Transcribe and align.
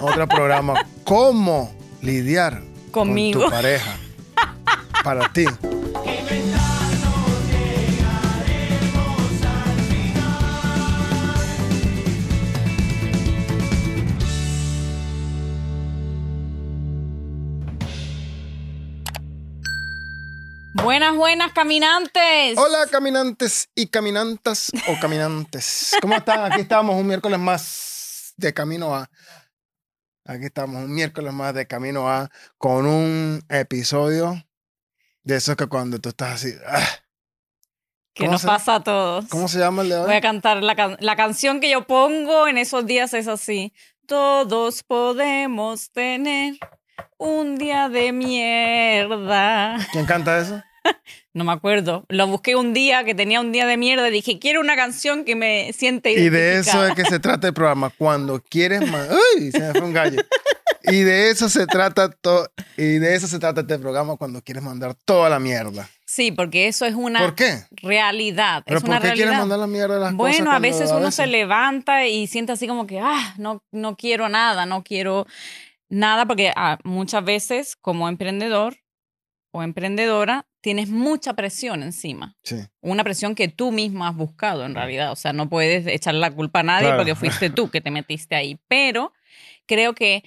otro 0.00 0.26
programa. 0.26 0.74
¿Cómo 1.04 1.72
lidiar 2.02 2.62
Conmigo. 2.90 3.40
con 3.40 3.48
tu 3.48 3.54
pareja? 3.54 3.96
Para 5.02 5.32
ti. 5.32 5.44
Buenas, 20.82 21.16
buenas, 21.16 21.52
caminantes. 21.52 22.56
Hola, 22.56 22.86
caminantes 22.90 23.68
y 23.74 23.88
caminantas 23.88 24.70
o 24.86 24.98
caminantes. 25.00 25.92
¿Cómo 26.00 26.14
están? 26.14 26.50
Aquí 26.50 26.62
estamos 26.62 26.96
un 26.96 27.06
miércoles 27.06 27.38
más 27.38 28.32
de 28.36 28.54
camino 28.54 28.94
a. 28.94 29.10
Aquí 30.28 30.44
estamos 30.44 30.84
un 30.84 30.94
miércoles 30.94 31.32
más 31.32 31.54
de 31.54 31.66
camino 31.66 32.08
a 32.10 32.28
con 32.58 32.84
un 32.86 33.42
episodio 33.48 34.44
de 35.22 35.36
esos 35.36 35.56
que 35.56 35.66
cuando 35.66 35.98
tú 35.98 36.10
estás 36.10 36.34
así. 36.34 36.52
ah, 36.66 36.84
que 38.14 38.24
¿cómo 38.24 38.32
nos 38.32 38.42
se- 38.42 38.46
pasa 38.46 38.74
a 38.76 38.84
todos. 38.84 39.24
¿Cómo 39.30 39.48
se 39.48 39.58
llama 39.58 39.82
el 39.82 39.88
de 39.88 39.96
hoy? 39.96 40.06
Voy 40.06 40.14
a 40.16 40.20
cantar 40.20 40.62
la, 40.62 40.76
can- 40.76 40.98
la 41.00 41.16
canción 41.16 41.60
que 41.60 41.70
yo 41.70 41.86
pongo 41.86 42.46
en 42.46 42.58
esos 42.58 42.84
días 42.84 43.14
es 43.14 43.26
así. 43.26 43.72
Todos 44.06 44.82
podemos 44.82 45.90
tener 45.92 46.54
un 47.16 47.56
día 47.56 47.88
de 47.88 48.12
mierda. 48.12 49.76
¿Quién 49.92 50.04
canta 50.04 50.38
eso? 50.38 50.62
No 51.34 51.44
me 51.44 51.52
acuerdo. 51.52 52.04
Lo 52.08 52.26
busqué 52.26 52.56
un 52.56 52.74
día 52.74 53.04
que 53.04 53.14
tenía 53.14 53.40
un 53.40 53.52
día 53.52 53.64
de 53.66 53.76
mierda 53.76 54.08
y 54.08 54.10
dije, 54.10 54.40
quiero 54.40 54.60
una 54.60 54.74
canción 54.74 55.24
que 55.24 55.36
me 55.36 55.72
siente 55.72 56.10
Y 56.12 56.30
de 56.30 56.58
eso 56.58 56.70
identificada". 56.78 56.88
es 56.88 56.94
que 56.96 57.04
se 57.04 57.20
trata 57.20 57.46
el 57.48 57.54
programa. 57.54 57.90
Cuando 57.96 58.42
quieres 58.42 58.90
ma- 58.90 59.06
¡Uy! 59.36 59.52
Se 59.52 59.60
me 59.60 59.70
fue 59.72 59.82
un 59.82 59.92
gallo. 59.92 60.20
Y 60.84 61.02
de 61.02 61.30
eso 61.30 61.48
se 61.48 61.66
trata 61.66 62.10
todo. 62.10 62.48
Y 62.76 62.98
de 62.98 63.14
eso 63.14 63.28
se 63.28 63.38
trata 63.38 63.60
este 63.60 63.78
programa 63.78 64.16
cuando 64.16 64.42
quieres 64.42 64.62
mandar 64.64 64.94
toda 65.04 65.28
la 65.28 65.38
mierda. 65.38 65.88
Sí, 66.06 66.32
porque 66.32 66.66
eso 66.66 66.86
es 66.86 66.94
una 66.94 67.20
¿Por 67.20 67.34
qué? 67.34 67.62
realidad. 67.82 68.62
¿Pero 68.66 68.78
es 68.78 68.82
por 68.82 68.90
una 68.90 69.00
qué 69.00 69.12
quieres 69.12 69.36
mandar 69.36 69.58
la 69.58 69.66
mierda 69.66 69.96
a 69.96 69.98
las 69.98 70.08
cosas? 70.14 70.16
Bueno, 70.16 70.50
a 70.50 70.58
veces 70.58 70.90
uno 70.90 71.10
se 71.10 71.22
veces- 71.22 71.28
levanta 71.28 72.06
y 72.06 72.26
siente 72.26 72.52
así 72.52 72.66
como 72.66 72.86
que, 72.86 72.98
ah, 73.00 73.34
no, 73.36 73.62
no 73.70 73.96
quiero 73.96 74.28
nada, 74.28 74.64
no 74.66 74.82
quiero 74.82 75.26
nada, 75.90 76.26
porque 76.26 76.52
ah, 76.56 76.78
muchas 76.84 77.22
veces 77.24 77.76
como 77.76 78.08
emprendedor 78.08 78.76
o 79.52 79.62
emprendedora 79.62 80.46
tienes 80.60 80.88
mucha 80.90 81.34
presión 81.34 81.82
encima. 81.82 82.36
Sí. 82.42 82.56
Una 82.80 83.04
presión 83.04 83.34
que 83.34 83.48
tú 83.48 83.70
misma 83.72 84.08
has 84.08 84.16
buscado 84.16 84.64
en 84.64 84.74
realidad. 84.74 85.12
O 85.12 85.16
sea, 85.16 85.32
no 85.32 85.48
puedes 85.48 85.86
echar 85.86 86.14
la 86.14 86.30
culpa 86.30 86.60
a 86.60 86.64
nadie 86.64 86.86
Claro. 86.88 86.98
porque 86.98 87.14
fuiste 87.14 87.50
tú 87.50 87.70
que 87.70 87.80
te 87.80 87.90
metiste 87.90 88.34
ahí. 88.34 88.58
Pero 88.68 89.12
creo 89.66 89.94
que 89.94 90.24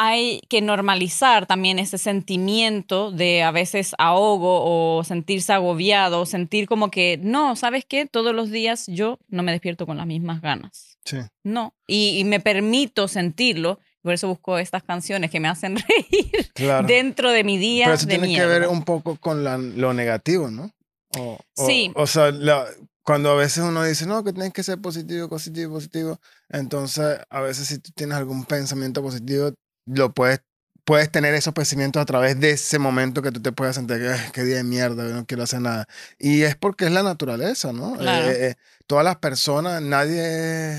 hay 0.00 0.40
que 0.48 0.60
normalizar 0.62 1.46
también 1.46 1.78
ese 1.80 1.98
sentimiento 1.98 3.10
de 3.10 3.42
a 3.42 3.50
veces 3.50 3.94
ahogo 3.98 4.62
o 4.98 5.02
sentirse 5.04 5.52
agobiado, 5.52 6.24
sentir 6.24 6.68
como 6.68 6.90
que, 6.90 7.18
no, 7.20 7.56
¿sabes 7.56 7.84
qué? 7.84 8.06
Todos 8.06 8.32
los 8.34 8.50
días 8.50 8.86
yo 8.86 9.18
no 9.28 9.42
me 9.42 9.50
despierto 9.50 9.86
con 9.86 9.96
las 9.96 10.06
mismas 10.06 10.40
ganas. 10.40 10.98
Sí. 11.04 11.16
No. 11.42 11.74
Y, 11.88 12.18
y 12.18 12.24
me 12.24 12.38
permito 12.38 13.08
sentirlo. 13.08 13.80
Por 14.08 14.14
eso 14.14 14.26
busco 14.28 14.56
estas 14.56 14.82
canciones 14.82 15.30
que 15.30 15.38
me 15.38 15.48
hacen 15.48 15.76
reír 15.88 16.50
Claro. 16.54 16.88
dentro 16.88 17.30
de 17.30 17.44
mi 17.44 17.58
día 17.58 17.84
Pero 17.84 17.94
eso 17.96 18.06
de 18.06 18.12
tiene 18.14 18.26
mierda. 18.28 18.54
que 18.54 18.60
ver 18.60 18.68
un 18.70 18.82
poco 18.82 19.16
con 19.16 19.44
la- 19.44 19.58
lo 19.58 19.92
negativo, 19.92 20.50
¿no? 20.50 20.70
O, 21.18 21.38
o- 21.56 21.66
Sí. 21.66 21.92
O, 21.94 22.06
sea, 22.06 22.30
la- 22.30 22.66
cuando 23.02 23.30
a 23.30 23.34
veces 23.34 23.62
uno 23.64 23.84
dice, 23.84 24.06
no, 24.06 24.24
que 24.24 24.32
tienes 24.32 24.54
que 24.54 24.62
ser 24.62 24.80
positivo, 24.80 25.28
positivo, 25.28 25.74
positivo. 25.74 26.20
Entonces, 26.48 27.18
a 27.28 27.40
veces 27.42 27.66
si 27.68 27.78
tú 27.78 27.90
tienes 27.94 28.16
algún 28.16 28.44
pensamiento 28.46 29.02
positivo, 29.02 29.52
lo 29.86 30.10
puedes, 30.12 30.40
puedes 30.88 31.12
tener 31.12 31.34
esos 31.34 31.52
pensamientos 31.52 32.00
a 32.00 32.06
través 32.06 32.40
de 32.40 32.52
ese 32.52 32.78
momento 32.78 33.20
que 33.20 33.30
tú 33.30 33.42
te 33.42 33.52
puedes 33.52 33.74
sentir 33.76 33.98
que, 33.98 34.08
"Ay, 34.08 34.30
qué 34.32 34.42
día 34.42 34.56
de 34.56 34.64
mierda, 34.64 35.04
no 35.04 35.26
quiero 35.26 35.42
hacer 35.42 35.60
nada. 35.60 35.86
Y 36.18 36.44
es 36.44 36.56
porque 36.56 36.86
es 36.86 36.90
la 36.92 37.02
naturaleza, 37.02 37.74
¿no? 37.74 37.92
Claro. 37.98 38.30
Eh, 38.30 38.46
eh, 38.52 38.54
todas 38.86 39.04
las 39.04 39.16
personas, 39.16 39.82
nadie 39.82 40.22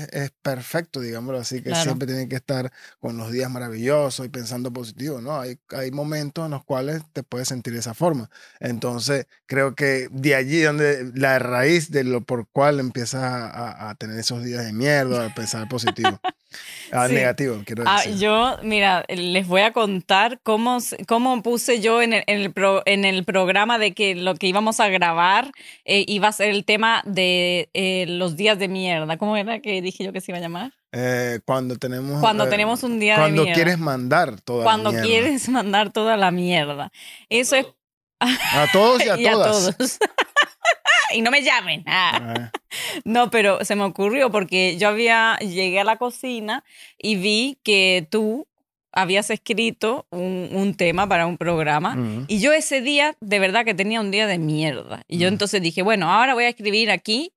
es, 0.02 0.08
es 0.12 0.30
perfecto, 0.42 0.98
digámoslo 0.98 1.38
así, 1.38 1.58
que 1.62 1.70
Claro. 1.70 1.82
siempre 1.84 2.08
tienen 2.08 2.28
que 2.28 2.34
estar 2.34 2.72
con 2.98 3.16
los 3.18 3.30
días 3.30 3.48
maravillosos 3.52 4.26
y 4.26 4.28
pensando 4.30 4.72
positivo, 4.72 5.20
¿no? 5.20 5.40
Hay, 5.40 5.60
hay 5.68 5.92
momentos 5.92 6.44
en 6.44 6.50
los 6.50 6.64
cuales 6.64 7.02
te 7.12 7.22
puedes 7.22 7.46
sentir 7.46 7.72
de 7.74 7.78
esa 7.78 7.94
forma. 7.94 8.28
Entonces, 8.58 9.26
creo 9.46 9.76
que 9.76 10.08
de 10.10 10.34
allí 10.34 10.60
donde 10.62 11.12
la 11.14 11.38
raíz 11.38 11.92
de 11.92 12.02
lo 12.02 12.22
por 12.22 12.48
cual 12.48 12.80
empiezas 12.80 13.22
a, 13.22 13.46
a- 13.48 13.90
a 13.90 13.94
tener 13.94 14.18
esos 14.18 14.42
días 14.42 14.64
de 14.64 14.72
mierda, 14.72 15.26
a 15.26 15.34
pensar 15.36 15.68
positivo. 15.68 16.20
Ah, 16.92 17.06
Sí. 17.08 17.14
negativo, 17.14 17.62
quiero 17.64 17.84
Ah, 17.86 17.98
decir. 18.04 18.18
yo, 18.18 18.58
mira, 18.62 19.04
les 19.08 19.46
voy 19.46 19.60
a 19.60 19.72
contar 19.72 20.40
cómo, 20.42 20.78
cómo 21.06 21.42
puse 21.42 21.80
yo 21.80 22.02
en 22.02 22.12
el, 22.12 22.24
en, 22.26 22.40
el 22.40 22.52
pro- 22.52 22.82
en 22.86 23.04
el 23.04 23.24
programa 23.24 23.78
de 23.78 23.92
que 23.94 24.14
lo 24.16 24.34
que 24.34 24.46
íbamos 24.48 24.80
a 24.80 24.88
grabar 24.88 25.52
eh, 25.84 26.04
iba 26.08 26.28
a 26.28 26.32
ser 26.32 26.50
el 26.50 26.64
tema 26.64 27.02
de 27.06 27.70
eh, 27.74 28.06
los 28.08 28.36
días 28.36 28.58
de 28.58 28.68
mierda. 28.68 29.16
¿Cómo 29.18 29.36
era 29.36 29.60
que 29.60 29.80
dije 29.82 30.04
yo 30.04 30.12
que 30.12 30.20
se 30.20 30.32
iba 30.32 30.38
a 30.38 30.42
llamar? 30.42 30.72
Eh, 30.92 31.38
cuando 31.44 31.76
tenemos... 31.76 32.18
Cuando 32.20 32.44
eh, 32.46 32.50
tenemos 32.50 32.82
un 32.82 32.98
día 32.98 33.14
de 33.14 33.20
Cuando 33.20 33.42
mierda. 33.42 33.54
quieres 33.54 33.78
mandar 33.78 34.40
toda 34.40 34.64
Cuando 34.64 34.90
la 34.90 35.00
mierda. 35.02 35.06
quieres 35.08 35.48
mandar 35.48 35.92
toda 35.92 36.16
la 36.16 36.30
mierda. 36.32 36.90
Eso 37.28 37.54
es... 37.56 37.66
A 38.18 38.66
todos 38.72 39.04
y 39.04 39.08
a 39.08 39.16
y 39.20 39.26
a 39.26 39.32
todas. 39.32 39.76
todos. 39.76 39.98
Y 41.14 41.22
no 41.22 41.30
me 41.30 41.42
llamen. 41.42 41.82
Ah. 41.86 42.34
Ah, 42.34 42.50
No, 43.04 43.30
pero 43.30 43.64
se 43.64 43.74
me 43.76 43.82
ocurrió 43.84 44.30
porque 44.30 44.76
yo 44.78 44.88
había, 44.88 45.36
llegué 45.40 45.80
a 45.80 45.84
la 45.84 45.96
cocina 45.96 46.62
y 46.98 47.16
vi 47.16 47.58
que 47.64 48.06
tú 48.10 48.46
habías 48.92 49.30
escrito 49.30 50.06
un, 50.10 50.48
un 50.52 50.74
tema 50.74 51.08
para 51.08 51.26
un 51.26 51.36
programa 51.36 51.94
ujú. 51.96 52.24
y 52.28 52.40
yo 52.40 52.52
ese 52.52 52.80
día 52.80 53.14
de 53.20 53.38
verdad 53.38 53.64
que 53.64 53.74
tenía 53.74 54.00
un 54.00 54.10
día 54.10 54.26
de 54.26 54.38
mierda. 54.38 55.02
Y 55.08 55.18
yo 55.18 55.28
Mm. 55.28 55.32
entonces 55.32 55.62
dije, 55.62 55.82
bueno, 55.82 56.10
ahora 56.12 56.34
voy 56.34 56.44
a 56.44 56.48
escribir 56.48 56.90
aquí 56.90 57.32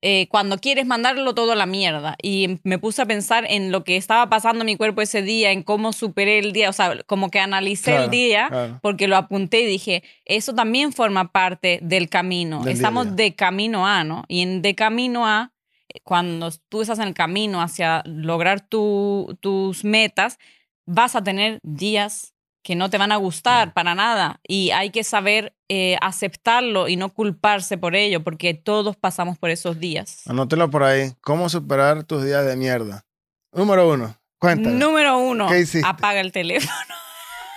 eh, 0.00 0.28
cuando 0.30 0.58
quieres 0.58 0.86
mandarlo 0.86 1.34
todo 1.34 1.52
a 1.52 1.56
la 1.56 1.66
mierda. 1.66 2.16
Y 2.22 2.60
me 2.62 2.78
puse 2.78 3.02
a 3.02 3.06
pensar 3.06 3.44
en 3.48 3.72
lo 3.72 3.82
que 3.84 3.96
estaba 3.96 4.28
pasando 4.28 4.62
en 4.62 4.66
mi 4.66 4.76
cuerpo 4.76 5.00
ese 5.02 5.22
día, 5.22 5.50
en 5.50 5.62
cómo 5.62 5.92
superé 5.92 6.38
el 6.38 6.52
día, 6.52 6.70
o 6.70 6.72
sea, 6.72 6.96
como 7.06 7.30
que 7.30 7.40
analicé 7.40 7.90
Claro, 7.90 8.04
el 8.04 8.10
día 8.10 8.46
claro. 8.48 8.78
porque 8.82 9.08
lo 9.08 9.16
apunté 9.16 9.62
y 9.62 9.66
dije, 9.66 10.02
eso 10.24 10.54
también 10.54 10.92
forma 10.92 11.32
parte 11.32 11.80
del 11.82 12.08
camino. 12.08 12.62
Del 12.62 12.74
Estamos 12.74 13.06
día. 13.06 13.14
de 13.26 13.34
camino 13.34 13.86
a, 13.86 14.04
¿no? 14.04 14.24
Y 14.28 14.42
en 14.42 14.62
de 14.62 14.74
camino 14.74 15.26
a, 15.26 15.52
eh, 15.88 16.00
cuando 16.04 16.50
tú 16.68 16.82
estás 16.82 16.98
en 17.00 17.08
el 17.08 17.14
camino 17.14 17.60
hacia 17.60 18.02
lograr 18.06 18.60
tu- 18.60 19.36
tus 19.40 19.84
metas, 19.84 20.38
vas 20.86 21.16
a 21.16 21.22
tener 21.24 21.58
días 21.62 22.34
que 22.68 22.76
no 22.76 22.90
te 22.90 22.98
van 22.98 23.12
a 23.12 23.16
gustar 23.16 23.72
para 23.72 23.94
nada 23.94 24.40
y 24.46 24.72
hay 24.72 24.90
que 24.90 25.02
saber 25.02 25.56
eh, 25.70 25.96
aceptarlo 26.02 26.86
y 26.86 26.96
no 26.96 27.08
culparse 27.14 27.78
por 27.78 27.96
ello 27.96 28.22
porque 28.22 28.52
todos 28.52 28.94
pasamos 28.94 29.38
por 29.38 29.48
esos 29.48 29.80
días. 29.80 30.20
Anótelo 30.26 30.68
por 30.68 30.82
ahí. 30.82 31.14
¿Cómo 31.22 31.48
superar 31.48 32.04
tus 32.04 32.26
días 32.26 32.44
de 32.44 32.56
mierda? 32.56 33.06
Número 33.52 33.88
uno. 33.88 34.18
Cuéntame. 34.38 34.76
Número 34.76 35.16
uno, 35.16 35.48
apaga 35.82 36.20
el 36.20 36.30
teléfono. 36.30 36.94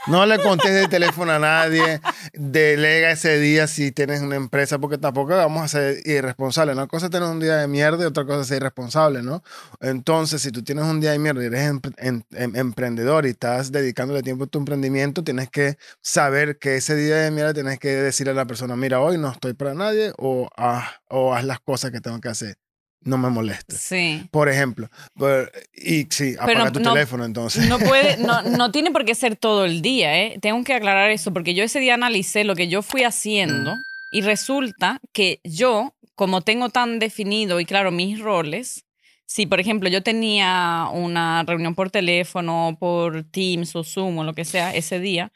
No 0.08 0.26
le 0.26 0.40
contestes 0.40 0.84
el 0.84 0.90
teléfono 0.90 1.32
a 1.32 1.40
nadie. 1.40 2.02
Delega 2.34 3.12
ese 3.12 3.38
día 3.40 3.68
si 3.68 3.92
tienes 3.92 4.22
una 4.22 4.36
empresa, 4.36 4.80
porque 4.80 4.98
tampoco 4.98 5.36
vamos 5.36 5.64
a 5.64 5.68
ser 5.68 5.98
irresponsables. 6.06 6.76
Una 6.76 6.88
cosa 6.88 7.06
es 7.06 7.12
tener 7.12 7.30
un 7.30 7.40
día 7.40 7.58
de 7.58 7.68
mierda 7.68 8.04
y 8.04 8.08
otra 8.08 8.26
cosa 8.26 8.42
es 8.42 8.48
ser 8.48 8.58
irresponsable, 8.58 9.22
¿no? 9.22 9.44
Entonces, 9.80 10.42
si 10.42 10.52
tú 10.52 10.64
tienes 10.64 10.86
un 10.86 11.02
día 11.02 11.12
de 11.12 11.20
mierda 11.20 11.44
y 11.44 11.46
eres 11.48 11.70
em- 11.98 12.24
emprendedor 12.32 13.28
y 13.28 13.30
estás 13.30 13.72
dedicándole 13.72 14.24
tiempo 14.24 14.46
a 14.46 14.48
tu 14.48 14.58
emprendimiento, 14.58 15.24
tienes 15.24 15.50
que 15.50 15.78
saber 16.02 16.58
que 16.58 16.78
ese 16.78 16.96
día 16.96 17.18
de 17.18 17.30
mierda 17.30 17.54
tienes 17.54 17.78
que 17.78 17.90
decirle 17.90 18.32
a 18.32 18.36
la 18.36 18.46
persona, 18.46 18.76
mira, 18.76 19.00
hoy 19.02 19.20
no 19.20 19.30
estoy 19.32 19.54
para 19.54 19.76
nadie 19.76 20.14
o, 20.18 20.50
ah, 20.58 20.90
o 21.10 21.36
haz 21.36 21.44
las 21.46 21.60
cosas 21.60 21.92
que 21.92 22.02
tengo 22.02 22.20
que 22.20 22.30
hacer. 22.30 22.58
No 23.04 23.18
me 23.18 23.30
molestes. 23.30 23.80
Sí. 23.80 24.28
Por 24.32 24.48
ejemplo. 24.50 24.90
Pero- 25.18 25.50
y 25.74 26.04
sí, 26.10 26.36
Pero 26.40 26.44
apaga 26.60 26.72
tu 26.72 26.80
no- 26.80 26.94
teléfono 26.94 27.26
entonces. 27.26 27.68
No 27.68 27.80
puede, 27.80 28.18
no, 28.24 28.42
no 28.44 28.72
tiene 28.72 28.92
por 28.92 29.06
qué 29.06 29.16
ser 29.16 29.36
todo 29.36 29.66
el 29.66 29.82
día, 29.82 30.20
¿eh? 30.22 30.38
Tengo 30.42 30.64
que 30.64 30.74
aclarar 30.74 31.10
eso, 31.10 31.34
porque 31.34 31.54
yo 31.56 31.64
ese 31.64 31.80
día 31.80 31.96
analicé 31.96 32.44
lo 32.44 32.56
que 32.56 32.68
yo 32.68 32.82
fui 32.84 33.04
haciendo 33.04 33.76
y 34.12 34.22
resulta 34.22 35.00
que 35.14 35.40
yo, 35.44 35.96
como 36.16 36.42
tengo 36.42 36.70
tan 36.70 37.00
definido 37.00 37.60
y 37.60 37.66
claro 37.66 37.92
mis 37.92 38.20
roles, 38.20 38.86
si 39.26 39.46
por 39.46 39.60
ejemplo 39.62 39.88
yo 39.90 40.04
tenía 40.04 40.88
una 40.92 41.44
reunión 41.44 41.74
por 41.74 41.90
teléfono, 41.90 42.76
por 42.80 43.24
Teams 43.24 43.76
o 43.76 43.84
Zoom 43.84 44.18
o 44.20 44.24
lo 44.26 44.34
que 44.34 44.46
sea 44.46 44.76
ese 44.76 45.00
día, 45.00 45.32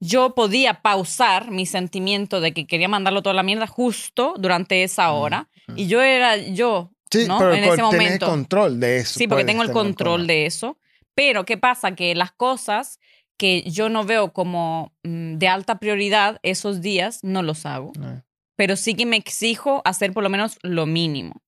yo 0.00 0.34
podía 0.34 0.82
pausar 0.82 1.50
mi 1.50 1.66
sentimiento 1.66 2.40
de 2.40 2.52
que 2.52 2.66
quería 2.66 2.88
mandarlo 2.88 3.22
toda 3.22 3.34
la 3.34 3.42
mierda 3.42 3.66
justo 3.66 4.34
durante 4.38 4.84
esa 4.84 5.10
hora. 5.10 5.48
Y 5.74 5.86
yo 5.86 6.00
era 6.02 6.36
yo, 6.36 6.92
Sí, 7.10 7.26
¿no? 7.26 7.38
pero 7.38 7.54
en 7.54 7.64
ese 7.64 7.82
momento. 7.82 8.26
control 8.26 8.80
de 8.80 8.98
eso. 8.98 9.18
Sí, 9.18 9.26
porque 9.26 9.44
puedes 9.44 9.46
tengo 9.46 9.62
el 9.62 9.72
control 9.72 10.26
de 10.26 10.46
eso. 10.46 10.78
Pero, 11.14 11.44
¿qué 11.44 11.56
pasa? 11.56 11.94
Que 11.94 12.14
las 12.14 12.32
cosas 12.32 13.00
que 13.36 13.62
yo 13.62 13.88
no 13.88 14.04
veo 14.04 14.32
como 14.32 14.92
mm, 15.04 15.36
de 15.36 15.48
alta 15.48 15.78
prioridad 15.78 16.38
esos 16.42 16.80
días, 16.80 17.20
no 17.22 17.42
los 17.42 17.66
hago. 17.66 17.92
Eh. 18.02 18.22
Pero 18.56 18.76
sí 18.76 18.94
que 18.94 19.06
me 19.06 19.16
exijo 19.16 19.80
hacer 19.84 20.12
por 20.12 20.22
lo 20.22 20.28
menos 20.28 20.58
lo 20.62 20.86
mínimo. 20.86 21.40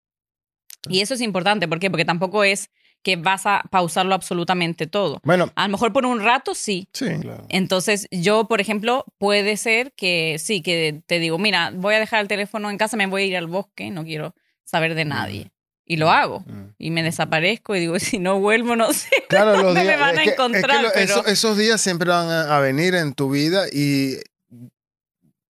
Y 0.88 1.00
eso 1.00 1.14
es 1.14 1.20
importante. 1.20 1.68
¿Por 1.68 1.80
qué? 1.80 1.90
Porque 1.90 2.04
tampoco 2.04 2.44
es 2.44 2.70
que 3.02 3.16
vas 3.16 3.46
a 3.46 3.64
pausarlo 3.70 4.14
absolutamente 4.14 4.86
todo. 4.86 5.20
Bueno, 5.24 5.50
A 5.54 5.66
lo 5.66 5.72
mejor 5.72 5.92
por 5.92 6.06
un 6.06 6.20
rato 6.20 6.54
sí. 6.54 6.88
sí, 6.92 7.06
claro. 7.20 7.46
Entonces, 7.48 8.06
yo, 8.10 8.46
por 8.46 8.60
ejemplo, 8.60 9.04
puede 9.18 9.56
ser 9.56 9.92
que 9.92 10.36
sí, 10.38 10.62
que 10.62 11.02
te 11.06 11.18
digo, 11.18 11.38
mira, 11.38 11.72
voy 11.74 11.94
a 11.94 12.00
dejar 12.00 12.20
el 12.20 12.28
teléfono 12.28 12.70
en 12.70 12.78
casa, 12.78 12.96
me 12.96 13.06
voy 13.06 13.22
a 13.22 13.26
ir 13.26 13.36
al 13.36 13.46
bosque, 13.46 13.90
no 13.90 14.04
quiero 14.04 14.34
saber 14.70 14.94
de 14.94 15.04
nadie. 15.04 15.50
Y 15.84 15.96
lo 15.96 16.10
hago. 16.10 16.40
Mm. 16.46 16.74
Y 16.78 16.90
me 16.92 17.02
desaparezco 17.02 17.74
y 17.74 17.80
digo, 17.80 17.98
si 17.98 18.18
no 18.18 18.38
vuelvo, 18.38 18.76
no 18.76 18.92
sé. 18.92 19.08
Claro, 19.28 19.52
los 19.56 19.62
¿Dónde 19.62 19.82
días, 19.82 19.96
me 19.96 20.00
van 20.00 20.18
a 20.18 20.22
es 20.22 20.24
que- 20.24 20.30
es 20.30 20.36
que 20.36 20.42
encontrar? 20.42 20.82
lo- 20.82 20.90
pero- 20.92 21.04
eso- 21.20 21.26
esos 21.26 21.56
días 21.56 21.80
siempre 21.80 22.08
van 22.10 22.28
a, 22.28 22.56
a 22.56 22.60
venir 22.60 22.94
en 22.94 23.12
tu 23.14 23.30
vida 23.30 23.66
y 23.72 24.16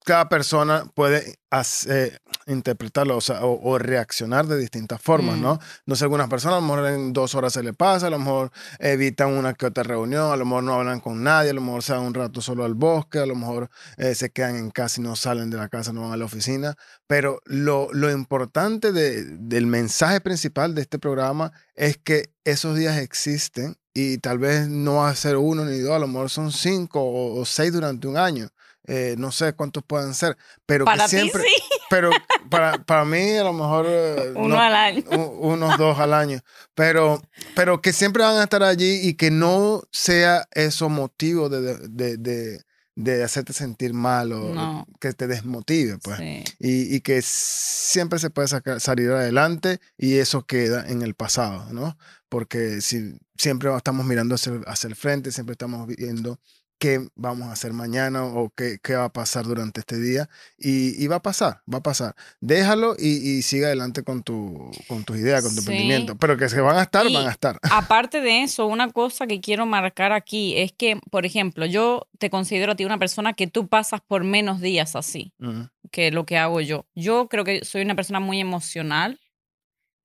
cada 0.04 0.28
persona 0.28 0.84
puede 0.94 1.36
hacer- 1.50 2.20
interpretarlo 2.50 3.16
o, 3.16 3.20
sea, 3.20 3.44
o- 3.44 3.60
o 3.62 3.78
reaccionar 3.78 4.46
de 4.46 4.58
distintas 4.58 5.00
formas, 5.00 5.36
Mm. 5.38 5.42
¿no? 5.42 5.58
No 5.86 5.96
sé, 5.96 6.04
algunas 6.04 6.28
personas 6.28 6.58
a 6.58 6.60
lo 6.60 6.66
mejor 6.66 6.86
en 6.88 7.12
dos 7.12 7.34
horas 7.34 7.52
se 7.52 7.62
le 7.62 7.72
pasa, 7.72 8.08
a 8.08 8.10
lo 8.10 8.18
mejor 8.18 8.50
evitan 8.78 9.28
una 9.32 9.54
que 9.54 9.66
otra 9.66 9.82
reunión, 9.82 10.32
a 10.32 10.36
lo 10.36 10.44
mejor 10.44 10.64
no 10.64 10.74
hablan 10.74 11.00
con 11.00 11.22
nadie, 11.22 11.50
a 11.50 11.54
lo 11.54 11.60
mejor 11.60 11.82
se 11.82 11.92
van 11.92 12.02
un 12.02 12.14
rato 12.14 12.40
solo 12.40 12.64
al 12.64 12.74
bosque, 12.74 13.18
a 13.18 13.26
lo 13.26 13.34
mejor 13.34 13.70
eh, 13.96 14.14
se 14.14 14.30
quedan 14.30 14.56
en 14.56 14.70
casa 14.70 15.00
y 15.00 15.04
no 15.04 15.16
salen 15.16 15.50
de 15.50 15.56
la 15.56 15.68
casa, 15.68 15.92
no 15.92 16.02
van 16.02 16.12
a 16.12 16.16
la 16.16 16.24
oficina, 16.24 16.74
pero 17.06 17.40
lo, 17.46 17.88
lo 17.92 18.10
importante 18.10 18.92
de- 18.92 19.24
del 19.24 19.66
mensaje 19.66 20.20
principal 20.20 20.74
de 20.74 20.82
este 20.82 20.98
programa 20.98 21.52
es 21.74 21.96
que 21.98 22.32
esos 22.44 22.76
días 22.76 22.98
existen 22.98 23.76
y 23.94 24.18
tal 24.18 24.38
vez 24.38 24.68
no 24.68 24.96
va 24.96 25.08
a 25.10 25.14
ser 25.14 25.36
uno 25.36 25.64
ni 25.64 25.78
dos, 25.78 25.92
a 25.92 25.98
lo 25.98 26.06
mejor 26.06 26.30
son 26.30 26.52
cinco 26.52 27.00
o, 27.02 27.40
o 27.40 27.44
seis 27.44 27.72
durante 27.72 28.06
un 28.06 28.16
año. 28.16 28.48
Eh, 28.92 29.14
no 29.18 29.30
sé 29.30 29.52
cuántos 29.52 29.84
pueden 29.84 30.14
ser, 30.14 30.36
pero 30.66 30.84
Para 30.84 31.04
que 31.04 31.10
ti 31.10 31.16
siempre, 31.16 31.42
sí, 31.44 31.62
pero 31.90 32.10
para, 32.48 32.82
para 32.82 33.04
mí 33.04 33.36
a 33.36 33.44
lo 33.44 33.52
mejor 33.52 33.86
eh, 33.88 34.32
uno 34.34 34.48
no- 34.56 34.60
al 34.60 34.74
año. 34.74 35.04
u- 35.12 35.52
unos 35.52 35.78
dos 35.78 35.96
al 36.00 36.12
año, 36.12 36.40
pero, 36.74 37.22
pero 37.54 37.80
que 37.80 37.92
siempre 37.92 38.24
van 38.24 38.36
a 38.38 38.42
estar 38.42 38.64
allí 38.64 39.00
y 39.08 39.14
que 39.14 39.30
no 39.30 39.82
sea 39.92 40.48
eso 40.50 40.88
motivo 40.88 41.48
de, 41.48 41.76
de, 41.88 42.16
de- 42.16 42.60
de 42.96 43.22
hacerte 43.22 43.52
sentir 43.52 43.94
mal 43.94 44.32
o 44.32 44.52
No. 44.54 44.86
que 45.00 45.12
te 45.12 45.26
desmotive, 45.28 45.96
pues. 45.98 46.18
Sí. 46.18 46.44
Y, 46.58 46.96
y 46.96 47.00
que 47.00 47.22
siempre 47.22 48.18
se 48.18 48.28
puede 48.30 48.48
sacar, 48.48 48.80
salir 48.80 49.10
adelante 49.12 49.78
y 49.96 50.18
eso 50.18 50.44
queda 50.44 50.84
en 50.86 51.00
el 51.02 51.14
pasado, 51.14 51.72
¿no? 51.72 51.96
Porque 52.28 52.80
si 52.80 53.16
siempre 53.38 53.74
estamos 53.74 54.04
mirando 54.04 54.34
hacia, 54.34 54.52
hacia 54.66 54.88
el 54.88 54.96
frente, 54.96 55.30
siempre 55.32 55.52
estamos 55.52 55.86
viendo 55.86 56.40
qué 56.80 57.06
vamos 57.14 57.48
a 57.48 57.52
hacer 57.52 57.72
mañana 57.74 58.24
o 58.24 58.50
qué, 58.56 58.78
qué 58.82 58.94
va 58.94 59.04
a 59.04 59.12
pasar 59.12 59.44
durante 59.44 59.80
este 59.80 60.00
día 60.00 60.28
y, 60.58 61.00
y 61.00 61.06
va 61.06 61.16
a 61.16 61.22
pasar, 61.22 61.60
va 61.72 61.78
a 61.78 61.82
pasar. 61.82 62.16
Déjalo 62.40 62.96
y, 62.98 63.18
y 63.18 63.42
sigue 63.42 63.66
adelante 63.66 64.02
con, 64.02 64.22
tu, 64.22 64.70
con 64.88 65.04
tus 65.04 65.18
ideas, 65.18 65.42
con 65.44 65.54
tu 65.54 65.60
Sí. 65.60 65.68
emprendimiento. 65.68 66.16
Pero 66.16 66.36
que 66.38 66.48
se 66.48 66.60
van 66.62 66.76
a 66.78 66.82
estar, 66.82 67.06
Y- 67.06 67.14
van 67.14 67.26
a 67.28 67.30
estar. 67.30 67.58
Aparte 67.70 68.20
de 68.22 68.42
eso, 68.42 68.66
una 68.66 68.90
cosa 68.90 69.26
que 69.26 69.40
quiero 69.40 69.66
marcar 69.66 70.12
aquí 70.12 70.56
es 70.56 70.72
que, 70.72 70.98
por 71.10 71.26
ejemplo, 71.26 71.66
yo 71.66 72.08
te 72.18 72.30
considero 72.30 72.72
a 72.72 72.76
ti 72.76 72.84
una 72.86 72.98
persona 72.98 73.34
que 73.34 73.46
tú 73.46 73.68
pasas 73.68 74.00
por 74.00 74.24
menos 74.24 74.60
días 74.62 74.96
así 74.96 75.34
Ujú. 75.38 75.68
que 75.90 76.10
lo 76.10 76.24
que 76.24 76.38
hago 76.38 76.62
yo. 76.62 76.86
Yo 76.94 77.28
creo 77.28 77.44
que 77.44 77.62
soy 77.64 77.82
una 77.82 77.94
persona 77.94 78.20
muy 78.20 78.40
emocional. 78.40 79.20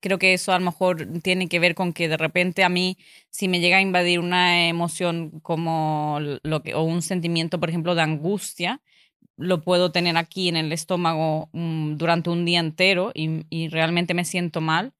Creo 0.00 0.18
que 0.18 0.34
eso 0.34 0.52
a 0.52 0.58
lo 0.58 0.64
mejor 0.66 1.06
tiene 1.22 1.48
que 1.48 1.58
ver 1.58 1.74
con 1.74 1.92
que 1.92 2.08
de 2.08 2.16
repente 2.16 2.64
a 2.64 2.68
mí, 2.68 2.98
si 3.30 3.48
me 3.48 3.60
llega 3.60 3.78
a 3.78 3.80
invadir 3.80 4.20
una 4.20 4.68
emoción 4.68 5.40
como 5.40 6.18
lo 6.42 6.62
que, 6.62 6.74
o 6.74 6.82
un 6.82 7.02
sentimiento, 7.02 7.58
por 7.60 7.70
ejemplo, 7.70 7.94
de 7.94 8.02
angustia, 8.02 8.82
lo 9.36 9.62
puedo 9.62 9.92
tener 9.92 10.16
aquí 10.16 10.48
en 10.48 10.56
el 10.56 10.72
estómago 10.72 11.48
mm, 11.52 11.96
durante 11.96 12.30
un 12.30 12.44
día 12.44 12.60
entero 12.60 13.12
y, 13.14 13.44
y 13.50 13.68
realmente 13.68 14.14
me 14.14 14.24
siento 14.24 14.60
mal. 14.60 14.92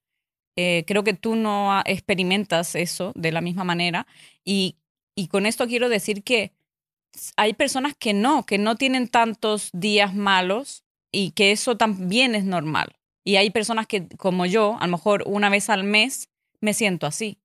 Eh, 0.57 0.85
creo 0.87 1.05
que 1.05 1.15
tú 1.15 1.37
no 1.37 1.83
experimentas 1.85 2.75
eso 2.75 3.13
de 3.15 3.33
la 3.33 3.43
misma 3.43 3.65
manera 3.65 4.07
y, 4.45 4.77
y 5.15 5.29
con 5.29 5.47
esto 5.47 5.67
quiero 5.67 5.89
decir 5.91 6.25
que 6.25 6.53
hay 7.37 7.55
personas 7.55 7.95
que 7.97 8.15
no, 8.15 8.45
que 8.47 8.59
no 8.59 8.77
tienen 8.77 9.09
tantos 9.09 9.71
días 9.73 10.15
malos 10.15 10.85
y 11.13 11.33
que 11.33 11.53
eso 11.53 11.77
también 11.77 12.35
es 12.35 12.45
normal. 12.45 12.97
Y 13.27 13.37
hay 13.37 13.51
personas 13.51 13.89
que, 13.89 14.07
como 14.17 14.47
yo, 14.47 14.77
a 14.79 14.87
lo 14.87 14.93
mejor 14.93 15.25
una 15.27 15.51
vez 15.51 15.69
al 15.69 15.83
mes 15.83 16.31
me 16.61 16.73
siento 16.73 17.09
así. 17.09 17.41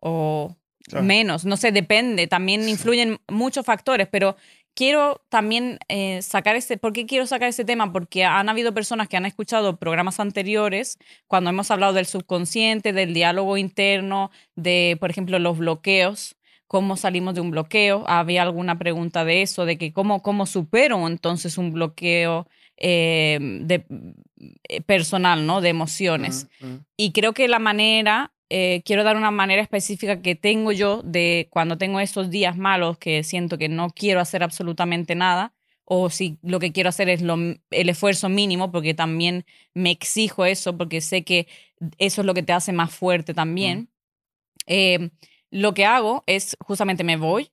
O 0.00 0.56
Claro. 0.86 1.04
menos, 1.04 1.44
no 1.44 1.58
sé, 1.58 1.70
depende. 1.70 2.26
También 2.26 2.66
influyen 2.66 3.18
muchos 3.28 3.66
factores, 3.66 4.08
pero 4.10 4.36
quiero 4.74 5.20
también 5.28 5.78
eh, 5.88 6.22
sacar 6.22 6.56
este, 6.56 6.78
¿por 6.78 6.94
qué 6.94 7.04
quiero 7.04 7.26
sacar 7.26 7.50
este 7.50 7.66
tema? 7.66 7.92
Porque 7.92 8.24
han 8.24 8.48
habido 8.48 8.72
personas 8.72 9.08
que 9.08 9.18
han 9.18 9.26
escuchado 9.26 9.76
programas 9.76 10.20
anteriores 10.20 10.96
cuando 11.26 11.50
hemos 11.50 11.70
hablado 11.70 11.92
del 11.92 12.06
subconsciente, 12.06 12.94
del 12.94 13.12
diálogo 13.12 13.58
interno, 13.58 14.30
de, 14.56 14.96
por 14.98 15.10
ejemplo, 15.10 15.38
los 15.38 15.58
bloqueos 15.58 16.34
cómo 16.66 16.96
salimos 16.98 17.34
de 17.34 17.40
un 17.40 17.50
bloqueo. 17.50 18.04
Había 18.06 18.42
alguna 18.42 18.78
pregunta 18.78 19.24
de 19.24 19.42
eso, 19.42 19.64
de 19.66 19.76
que 19.78 19.92
cómo, 19.92 20.22
cómo 20.22 20.46
supero 20.46 21.06
entonces 21.08 21.58
un 21.58 21.72
bloqueo 21.72 22.46
eh, 22.80 23.38
de, 23.40 23.84
eh, 24.68 24.80
personal, 24.82 25.46
¿no? 25.46 25.60
De 25.60 25.68
emociones. 25.68 26.48
Y 26.96 27.12
creo 27.12 27.32
que 27.32 27.48
la 27.48 27.58
manera, 27.58 28.32
eh, 28.50 28.82
quiero 28.84 29.04
dar 29.04 29.16
una 29.16 29.30
manera 29.30 29.60
específica 29.60 30.22
que 30.22 30.34
tengo 30.34 30.72
yo 30.72 31.02
de 31.02 31.48
cuando 31.50 31.76
tengo 31.76 32.00
esos 32.00 32.30
días 32.30 32.56
malos 32.56 32.98
que 32.98 33.24
siento 33.24 33.58
que 33.58 33.68
no 33.68 33.90
quiero 33.90 34.20
hacer 34.20 34.42
absolutamente 34.42 35.14
nada, 35.14 35.54
o 35.84 36.10
si 36.10 36.38
lo 36.42 36.60
que 36.60 36.70
quiero 36.70 36.90
hacer 36.90 37.08
es 37.08 37.22
lo, 37.22 37.36
el 37.36 37.88
esfuerzo 37.88 38.28
mínimo, 38.28 38.70
porque 38.70 38.94
también 38.94 39.44
me 39.74 39.90
exijo 39.90 40.44
eso, 40.44 40.76
porque 40.76 41.00
sé 41.00 41.24
que 41.24 41.48
eso 41.96 42.20
es 42.20 42.26
lo 42.26 42.34
que 42.34 42.42
te 42.42 42.52
hace 42.52 42.72
más 42.72 42.94
fuerte 42.94 43.32
también. 43.34 43.88
Eh, 44.66 45.10
lo 45.50 45.72
que 45.72 45.86
hago 45.86 46.24
es 46.26 46.56
justamente 46.60 47.04
me 47.04 47.16
voy, 47.16 47.50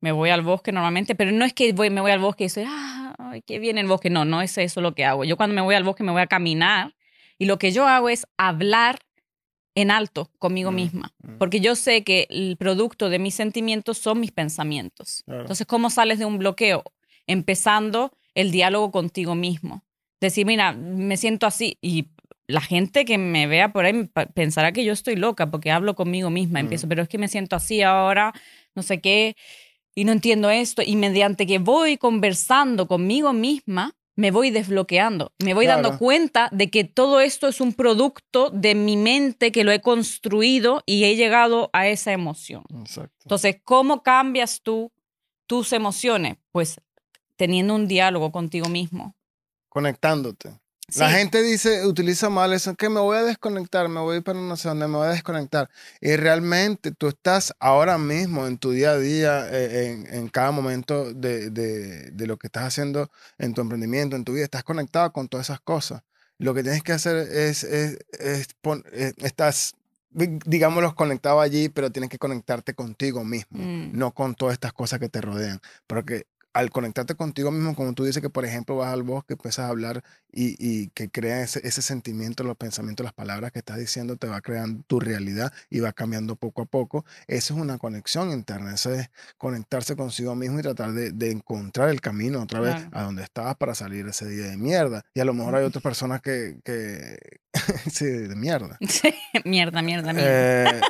me 0.00 0.12
voy 0.12 0.30
al 0.30 0.42
bosque 0.42 0.72
normalmente, 0.72 1.14
pero 1.14 1.32
no 1.32 1.44
es 1.44 1.52
que 1.52 1.72
voy, 1.72 1.90
me 1.90 2.00
voy 2.00 2.10
al 2.10 2.20
bosque 2.20 2.44
y 2.44 2.48
soy, 2.48 2.64
ah, 2.66 3.14
ay, 3.18 3.42
qué 3.42 3.58
bien 3.58 3.78
el 3.78 3.86
bosque. 3.86 4.10
No, 4.10 4.24
no 4.24 4.42
es 4.42 4.56
eso 4.58 4.80
lo 4.80 4.94
que 4.94 5.04
hago. 5.04 5.24
Yo 5.24 5.36
cuando 5.36 5.54
me 5.54 5.60
voy 5.60 5.74
al 5.74 5.84
bosque 5.84 6.02
me 6.02 6.12
voy 6.12 6.22
a 6.22 6.26
caminar 6.26 6.94
y 7.38 7.46
lo 7.46 7.58
que 7.58 7.72
yo 7.72 7.86
hago 7.86 8.08
es 8.08 8.26
hablar 8.36 8.98
en 9.74 9.90
alto 9.90 10.30
conmigo 10.38 10.72
Mm, 10.72 10.74
misma, 10.74 11.14
mm. 11.22 11.38
porque 11.38 11.60
yo 11.60 11.76
sé 11.76 12.02
que 12.02 12.26
el 12.30 12.56
producto 12.56 13.08
de 13.08 13.18
mis 13.18 13.34
sentimientos 13.34 13.98
son 13.98 14.20
mis 14.20 14.32
pensamientos. 14.32 15.22
Claro. 15.26 15.42
Entonces, 15.42 15.66
¿cómo 15.66 15.90
sales 15.90 16.18
de 16.18 16.24
un 16.24 16.38
bloqueo? 16.38 16.82
Empezando 17.26 18.12
el 18.34 18.50
diálogo 18.50 18.90
contigo 18.90 19.34
mismo. 19.34 19.84
Decir, 20.20 20.44
mira, 20.44 20.72
me 20.72 21.16
siento 21.16 21.46
así 21.46 21.78
y 21.80 22.08
la 22.46 22.60
gente 22.60 23.04
que 23.04 23.16
me 23.16 23.46
vea 23.46 23.72
por 23.72 23.84
ahí 23.84 24.10
pensará 24.34 24.72
que 24.72 24.84
yo 24.84 24.92
estoy 24.92 25.16
loca 25.16 25.50
porque 25.50 25.70
hablo 25.70 25.94
conmigo 25.94 26.30
misma. 26.30 26.58
Mm. 26.58 26.62
Empiezo, 26.62 26.88
pero 26.88 27.02
es 27.02 27.08
que 27.08 27.18
me 27.18 27.28
siento 27.28 27.56
así 27.56 27.82
ahora, 27.82 28.32
no 28.74 28.82
sé 28.82 29.00
qué, 29.00 29.36
y 30.00 30.04
no 30.04 30.12
entiendo 30.12 30.48
esto. 30.48 30.80
Y 30.82 30.96
mediante 30.96 31.46
que 31.46 31.58
voy 31.58 31.98
conversando 31.98 32.88
conmigo 32.88 33.34
misma, 33.34 33.94
me 34.16 34.30
voy 34.30 34.50
desbloqueando. 34.50 35.32
Me 35.44 35.52
voy 35.52 35.66
Claro. 35.66 35.82
dando 35.82 35.98
cuenta 35.98 36.48
de 36.52 36.70
que 36.70 36.84
todo 36.84 37.20
esto 37.20 37.48
es 37.48 37.60
un 37.60 37.74
producto 37.74 38.48
de 38.48 38.74
mi 38.74 38.96
mente 38.96 39.52
que 39.52 39.62
lo 39.62 39.72
he 39.72 39.82
construido 39.82 40.82
y 40.86 41.04
he 41.04 41.16
llegado 41.16 41.68
a 41.74 41.86
esa 41.86 42.12
emoción. 42.12 42.64
Exacto. 42.80 43.14
Entonces, 43.24 43.56
¿cómo 43.62 44.02
cambias 44.02 44.62
tú 44.62 44.90
tus 45.46 45.72
emociones? 45.74 46.36
Pues 46.50 46.80
teniendo 47.36 47.74
un 47.74 47.86
diálogo 47.86 48.32
contigo 48.32 48.70
mismo. 48.70 49.14
Conectándote. 49.68 50.58
La 50.96 51.10
gente 51.10 51.42
dice, 51.42 51.86
utiliza 51.86 52.28
mal 52.30 52.52
eso, 52.52 52.74
que 52.74 52.88
me 52.88 53.00
voy 53.00 53.16
a 53.16 53.22
desconectar, 53.22 53.88
me 53.88 54.00
voy 54.00 54.20
para 54.20 54.40
no 54.40 54.56
sé 54.56 54.68
dónde, 54.68 54.88
me 54.88 54.96
voy 54.96 55.06
a 55.06 55.10
desconectar. 55.10 55.68
Y 56.00 56.16
realmente 56.16 56.90
tú 56.92 57.08
estás 57.08 57.54
ahora 57.60 57.96
mismo 57.98 58.46
en 58.46 58.58
tu 58.58 58.72
día 58.72 58.90
a 58.92 58.98
día, 58.98 59.48
eh, 59.50 59.86
en, 59.90 60.14
en 60.14 60.28
cada 60.28 60.50
momento 60.50 61.12
de, 61.12 61.50
de- 61.50 62.10
de 62.10 62.26
lo 62.26 62.36
que 62.38 62.48
estás 62.48 62.64
haciendo 62.64 63.10
en 63.38 63.54
tu 63.54 63.60
emprendimiento, 63.60 64.16
en 64.16 64.24
tu 64.24 64.32
vida, 64.32 64.44
estás 64.44 64.64
conectado 64.64 65.12
con 65.12 65.28
todas 65.28 65.46
esas 65.46 65.60
cosas. 65.60 66.02
Lo 66.38 66.54
que 66.54 66.62
tienes 66.62 66.82
que 66.82 66.92
hacer 66.92 67.16
es, 67.16 67.64
es, 67.64 67.98
es 68.18 68.48
eh, 68.92 69.12
estás, 69.18 69.74
di- 70.10 70.38
digámoslo, 70.46 70.94
conectado 70.94 71.40
allí, 71.40 71.68
pero 71.68 71.90
tienes 71.90 72.10
que 72.10 72.18
conectarte 72.18 72.74
contigo 72.74 73.24
mismo, 73.24 73.58
Mm. 73.58 73.90
no 73.98 74.12
con 74.12 74.34
todas 74.34 74.54
estas 74.54 74.72
cosas 74.72 74.98
que 74.98 75.08
te 75.08 75.20
rodean. 75.20 75.60
Porque 75.86 76.24
al 76.52 76.70
conectarte 76.70 77.14
contigo 77.14 77.50
mismo, 77.50 77.74
como 77.76 77.92
tú 77.94 78.04
dices 78.04 78.20
que, 78.22 78.30
por 78.30 78.44
ejemplo, 78.44 78.76
vas 78.76 78.92
al 78.92 79.02
bosque, 79.02 79.34
empiezas 79.34 79.66
a 79.66 79.68
hablar 79.68 80.02
y, 80.32 80.56
y 80.58 80.88
que 80.88 81.08
crea 81.08 81.42
ese, 81.42 81.60
ese 81.66 81.80
sentimiento, 81.82 82.42
los 82.44 82.56
pensamientos, 82.56 83.04
las 83.04 83.12
palabras 83.12 83.52
que 83.52 83.60
estás 83.60 83.78
diciendo, 83.78 84.16
te 84.16 84.26
va 84.26 84.40
creando 84.40 84.82
tu 84.86 84.98
realidad 85.00 85.52
y 85.70 85.80
va 85.80 85.92
cambiando 85.92 86.36
poco 86.36 86.62
a 86.62 86.66
poco. 86.66 87.04
Eso 87.28 87.54
es 87.54 87.60
una 87.60 87.78
conexión 87.78 88.30
interna, 88.32 88.74
eso 88.74 88.92
es 88.92 89.10
conectarse 89.38 89.94
consigo 89.96 90.34
mismo 90.34 90.58
y 90.58 90.62
tratar 90.62 90.92
de, 90.92 91.12
de 91.12 91.30
encontrar 91.30 91.88
el 91.90 92.00
camino 92.00 92.42
otra 92.42 92.60
vez 92.60 92.74
Claro. 92.74 92.90
a 92.92 93.02
donde 93.02 93.22
estabas 93.22 93.56
para 93.56 93.74
salir 93.74 94.06
ese 94.08 94.28
día 94.28 94.46
de 94.46 94.56
mierda. 94.56 95.02
Y 95.14 95.20
a 95.20 95.24
lo 95.24 95.34
mejor 95.34 95.54
hay 95.56 95.64
otras 95.64 95.82
personas 95.82 96.20
que, 96.20 96.58
que 96.64 97.16
sí, 97.90 98.04
de 98.06 98.34
mierda. 98.36 98.78
mierda, 99.44 99.82
mierda, 99.82 100.12
mierda. 100.12 100.78
Eh, 100.78 100.80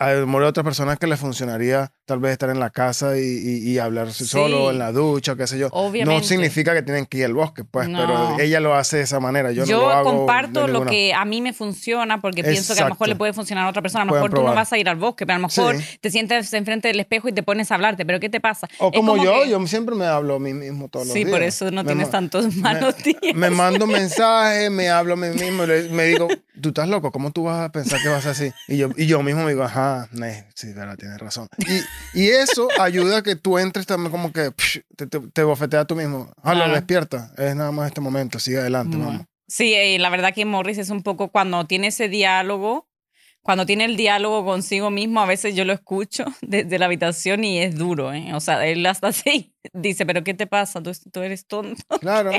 a 0.00 0.12
lo 0.14 0.26
mejor 0.26 0.42
hay 0.42 0.48
otras 0.48 0.64
personas 0.64 0.98
que 0.98 1.06
les 1.06 1.20
funcionaría 1.20 1.92
tal 2.06 2.18
vez 2.18 2.32
estar 2.32 2.50
en 2.50 2.58
la 2.58 2.70
casa 2.70 3.16
y, 3.18 3.20
y, 3.22 3.70
y 3.70 3.78
hablarse 3.78 4.24
solo 4.24 4.70
en 4.72 4.78
la 4.80 4.90
ducha, 4.90 5.36
qué 5.36 5.46
sé 5.46 5.58
yo. 5.58 5.68
Obviamente. 5.70 6.20
No 6.22 6.26
significa 6.26 6.74
que 6.74 6.82
tienen 6.82 7.06
que 7.06 7.18
ir 7.18 7.26
al 7.26 7.34
bosque, 7.34 7.62
pues, 7.64 7.88
No. 7.88 7.98
pero 8.00 8.40
ella 8.40 8.58
lo 8.58 8.74
hace 8.74 8.96
de 8.96 9.02
esa 9.04 9.20
manera. 9.20 9.52
Yo, 9.52 9.64
no 9.66 9.72
lo 9.82 9.90
hago 9.90 10.10
comparto 10.16 10.66
de 10.66 10.72
lo 10.72 10.84
que 10.86 11.14
a 11.14 11.24
mí 11.24 11.40
me 11.40 11.52
funciona 11.52 12.20
porque 12.20 12.42
pienso 12.42 12.74
que 12.74 12.80
a 12.80 12.84
lo 12.84 12.90
mejor 12.90 13.08
le 13.08 13.14
puede 13.16 13.32
funcionar 13.32 13.66
a 13.66 13.68
otra 13.70 13.82
persona. 13.82 14.02
A 14.02 14.04
lo 14.06 14.10
Pueden 14.10 14.24
mejor 14.24 14.38
tú 14.40 14.44
no 14.46 14.54
vas 14.54 14.72
a 14.72 14.78
ir 14.78 14.88
al 14.88 14.96
bosque, 14.96 15.24
pero 15.26 15.36
a 15.36 15.38
lo 15.38 15.46
mejor 15.48 15.76
Sí. 15.76 15.98
te 16.00 16.10
sientes 16.10 16.52
enfrente 16.52 16.88
del 16.88 16.98
espejo 16.98 17.28
y 17.28 17.32
te 17.32 17.42
pones 17.44 17.70
a 17.70 17.74
hablarte. 17.76 18.04
¿Pero 18.06 18.18
qué 18.18 18.28
te 18.30 18.40
pasa? 18.40 18.66
O 18.78 18.90
como, 18.90 19.22
yo, 19.22 19.42
que- 19.44 19.50
yo 19.50 19.66
siempre 19.68 19.94
me 19.94 20.06
hablo 20.06 20.36
a 20.36 20.40
mí 20.40 20.52
mismo 20.54 20.88
todos 20.88 21.06
los 21.06 21.12
Sí, 21.12 21.20
días. 21.24 21.30
por 21.30 21.42
eso 21.42 21.70
no 21.70 21.84
Me 21.84 21.88
tienes 21.88 22.10
tantos 22.10 22.56
malos 22.56 22.96
días. 23.04 23.34
Me 23.34 23.50
mando 23.50 23.86
mensajes, 23.86 24.70
me 24.70 24.88
hablo 24.88 25.12
a 25.12 25.16
mí 25.16 25.28
mismo, 25.28 25.64
me 25.66 26.04
digo, 26.04 26.26
tú 26.60 26.70
estás 26.70 26.88
loco, 26.88 27.12
¿cómo 27.12 27.30
tú 27.30 27.44
vas 27.44 27.66
a 27.66 27.70
pensar 27.72 28.00
que 28.02 28.08
vas 28.08 28.26
así? 28.26 28.50
Y 28.66 28.76
yo, 28.78 28.88
y 28.96 29.06
yo 29.06 29.22
mismo 29.22 29.44
me 29.44 29.50
digo, 29.50 29.62
ajá, 29.62 29.89
ne, 30.12 30.46
sí, 30.54 30.72
verdad, 30.72 30.96
tienes 30.96 31.18
razón. 31.18 31.46
Y, 31.58 32.20
y 32.20 32.28
eso 32.28 32.68
ayuda 32.80 33.18
a 33.18 33.22
que 33.22 33.36
tú 33.36 33.58
entres 33.58 33.86
también 33.86 34.10
como 34.10 34.32
que 34.32 34.50
psh, 34.52 34.80
te, 34.96 35.06
te, 35.06 35.20
te 35.20 35.42
bofeteas 35.42 35.86
tú 35.86 35.96
mismo. 35.96 36.32
Habla, 36.42 36.64
Claro. 36.64 36.74
despierta, 36.74 37.32
es 37.36 37.54
nada 37.56 37.72
más 37.72 37.88
este 37.88 38.00
momento, 38.00 38.38
sigue 38.38 38.58
adelante, 38.58 38.96
Bueno. 38.96 39.12
vamos. 39.12 39.26
Sí, 39.48 39.74
eh, 39.74 39.98
la 39.98 40.10
verdad 40.10 40.32
que 40.32 40.44
Morris 40.44 40.78
es 40.78 40.90
un 40.90 41.02
poco 41.02 41.28
cuando 41.28 41.64
tiene 41.66 41.88
ese 41.88 42.08
diálogo, 42.08 42.86
cuando 43.42 43.66
tiene 43.66 43.84
el 43.86 43.96
diálogo 43.96 44.44
consigo 44.44 44.90
mismo, 44.90 45.20
a 45.20 45.26
veces 45.26 45.54
yo 45.56 45.64
lo 45.64 45.72
escucho 45.72 46.24
desde 46.42 46.78
la 46.78 46.86
habitación 46.86 47.42
y 47.42 47.58
es 47.58 47.74
duro, 47.76 48.12
¿eh? 48.12 48.32
O 48.34 48.40
sea, 48.40 48.64
él 48.66 48.84
hasta 48.86 49.08
así 49.08 49.52
dice, 49.72 50.06
pero 50.06 50.22
¿qué 50.22 50.34
te 50.34 50.46
pasa? 50.46 50.80
Tú, 50.82 50.92
tú 51.12 51.20
eres 51.22 51.46
tonto. 51.46 51.82
Claro. 52.00 52.30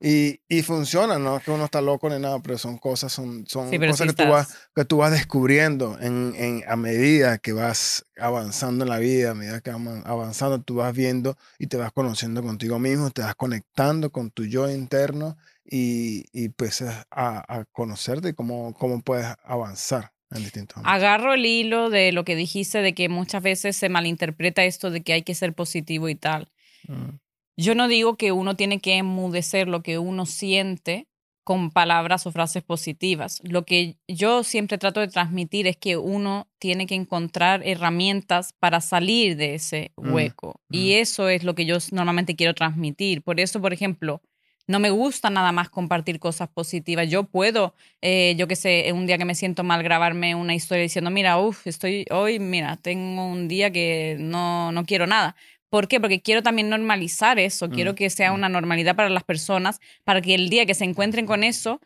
Y, 0.00 0.40
y 0.48 0.62
funciona, 0.62 1.18
no 1.18 1.36
es 1.36 1.44
que 1.44 1.50
uno 1.50 1.64
está 1.64 1.80
loco 1.80 2.10
ni 2.10 2.18
nada, 2.18 2.40
pero 2.40 2.58
son 2.58 2.78
cosas, 2.78 3.12
son, 3.12 3.46
son 3.46 3.70
Sí, 3.70 3.78
cosas 3.78 3.98
sí 3.98 4.06
que, 4.14 4.24
tú 4.24 4.28
vas, 4.30 4.54
que 4.74 4.84
tú 4.84 4.96
vas 4.98 5.12
descubriendo 5.12 5.98
en, 6.00 6.34
en, 6.36 6.62
a 6.68 6.76
medida 6.76 7.38
que 7.38 7.52
vas 7.52 8.04
avanzando 8.18 8.84
en 8.84 8.90
la 8.90 8.98
vida, 8.98 9.30
a 9.30 9.34
medida 9.34 9.60
que 9.60 9.70
vas 9.70 9.80
avanzando, 10.04 10.60
tú 10.60 10.76
vas 10.76 10.94
viendo 10.94 11.36
y 11.58 11.68
te 11.68 11.76
vas 11.76 11.92
conociendo 11.92 12.42
contigo 12.42 12.78
mismo, 12.78 13.10
te 13.10 13.22
vas 13.22 13.34
conectando 13.34 14.10
con 14.10 14.30
tu 14.30 14.44
yo 14.44 14.70
interno 14.70 15.36
y, 15.64 16.26
y 16.32 16.50
pues 16.50 16.82
a, 16.82 17.04
a 17.10 17.64
conocerte 17.72 18.30
y 18.30 18.32
cómo, 18.34 18.74
cómo 18.74 19.00
puedes 19.00 19.26
avanzar 19.44 20.12
en 20.30 20.42
distintos 20.42 20.76
ámbitos. 20.78 20.94
Agarro 20.94 21.34
el 21.34 21.46
hilo 21.46 21.90
de 21.90 22.12
lo 22.12 22.24
que 22.24 22.36
dijiste 22.36 22.82
de 22.82 22.94
que 22.94 23.08
muchas 23.08 23.42
veces 23.42 23.76
se 23.76 23.88
malinterpreta 23.88 24.64
esto 24.64 24.90
de 24.90 25.02
que 25.02 25.12
hay 25.12 25.22
que 25.22 25.34
ser 25.34 25.54
positivo 25.54 26.08
y 26.08 26.14
tal. 26.14 26.50
Mm, 26.88 27.16
Yo 27.56 27.74
no 27.74 27.88
digo 27.88 28.16
que 28.16 28.32
uno 28.32 28.56
tiene 28.56 28.80
que 28.80 28.96
enmudecer 28.96 29.68
lo 29.68 29.82
que 29.82 29.98
uno 29.98 30.26
siente 30.26 31.06
con 31.44 31.70
palabras 31.70 32.26
o 32.26 32.32
frases 32.32 32.62
positivas. 32.62 33.40
Lo 33.44 33.64
que 33.64 33.96
yo 34.08 34.42
siempre 34.44 34.78
trato 34.78 35.00
de 35.00 35.08
transmitir 35.08 35.66
es 35.66 35.76
que 35.76 35.98
uno 35.98 36.48
tiene 36.58 36.86
que 36.86 36.94
encontrar 36.94 37.62
herramientas 37.64 38.54
para 38.58 38.80
salir 38.80 39.36
de 39.36 39.54
ese 39.54 39.92
Mm, 39.96 40.12
hueco. 40.12 40.60
Y 40.70 40.92
eso 40.94 41.28
es 41.28 41.44
lo 41.44 41.54
que 41.54 41.66
yo 41.66 41.76
normalmente 41.92 42.34
quiero 42.34 42.54
transmitir. 42.54 43.22
Por 43.22 43.38
eso, 43.40 43.60
por 43.60 43.74
ejemplo, 43.74 44.22
no 44.66 44.80
me 44.80 44.88
gusta 44.88 45.28
nada 45.28 45.52
más 45.52 45.68
compartir 45.68 46.18
cosas 46.18 46.48
positivas. 46.48 47.10
Yo 47.10 47.24
puedo, 47.24 47.74
eh, 48.00 48.34
yo 48.38 48.48
qué 48.48 48.56
sé, 48.56 48.90
un 48.94 49.06
día 49.06 49.18
que 49.18 49.26
me 49.26 49.34
siento 49.34 49.62
mal, 49.62 49.82
grabarme 49.82 50.34
una 50.34 50.54
historia 50.54 50.82
diciendo, 50.82 51.10
mira, 51.10 51.36
uff, 51.38 51.66
estoy 51.66 52.06
hoy, 52.10 52.38
mira, 52.38 52.76
tengo 52.78 53.26
un 53.26 53.46
día 53.48 53.70
que 53.70 54.16
no, 54.18 54.72
no 54.72 54.86
quiero 54.86 55.06
nada. 55.06 55.36
¿Por 55.70 55.88
qué? 55.88 56.00
Porque 56.00 56.22
quiero 56.22 56.42
también 56.42 56.68
normalizar 56.68 57.38
eso, 57.38 57.68
quiero 57.70 57.92
Mm, 57.92 57.94
que 57.96 58.10
sea 58.10 58.32
mm. 58.32 58.34
una 58.34 58.48
normalidad 58.48 58.96
para 58.96 59.08
las 59.08 59.24
personas, 59.24 59.80
para 60.04 60.20
que 60.20 60.34
el 60.34 60.48
día 60.48 60.66
que 60.66 60.74
se 60.74 60.84
encuentren 60.84 61.26
con 61.26 61.44
eso, 61.44 61.80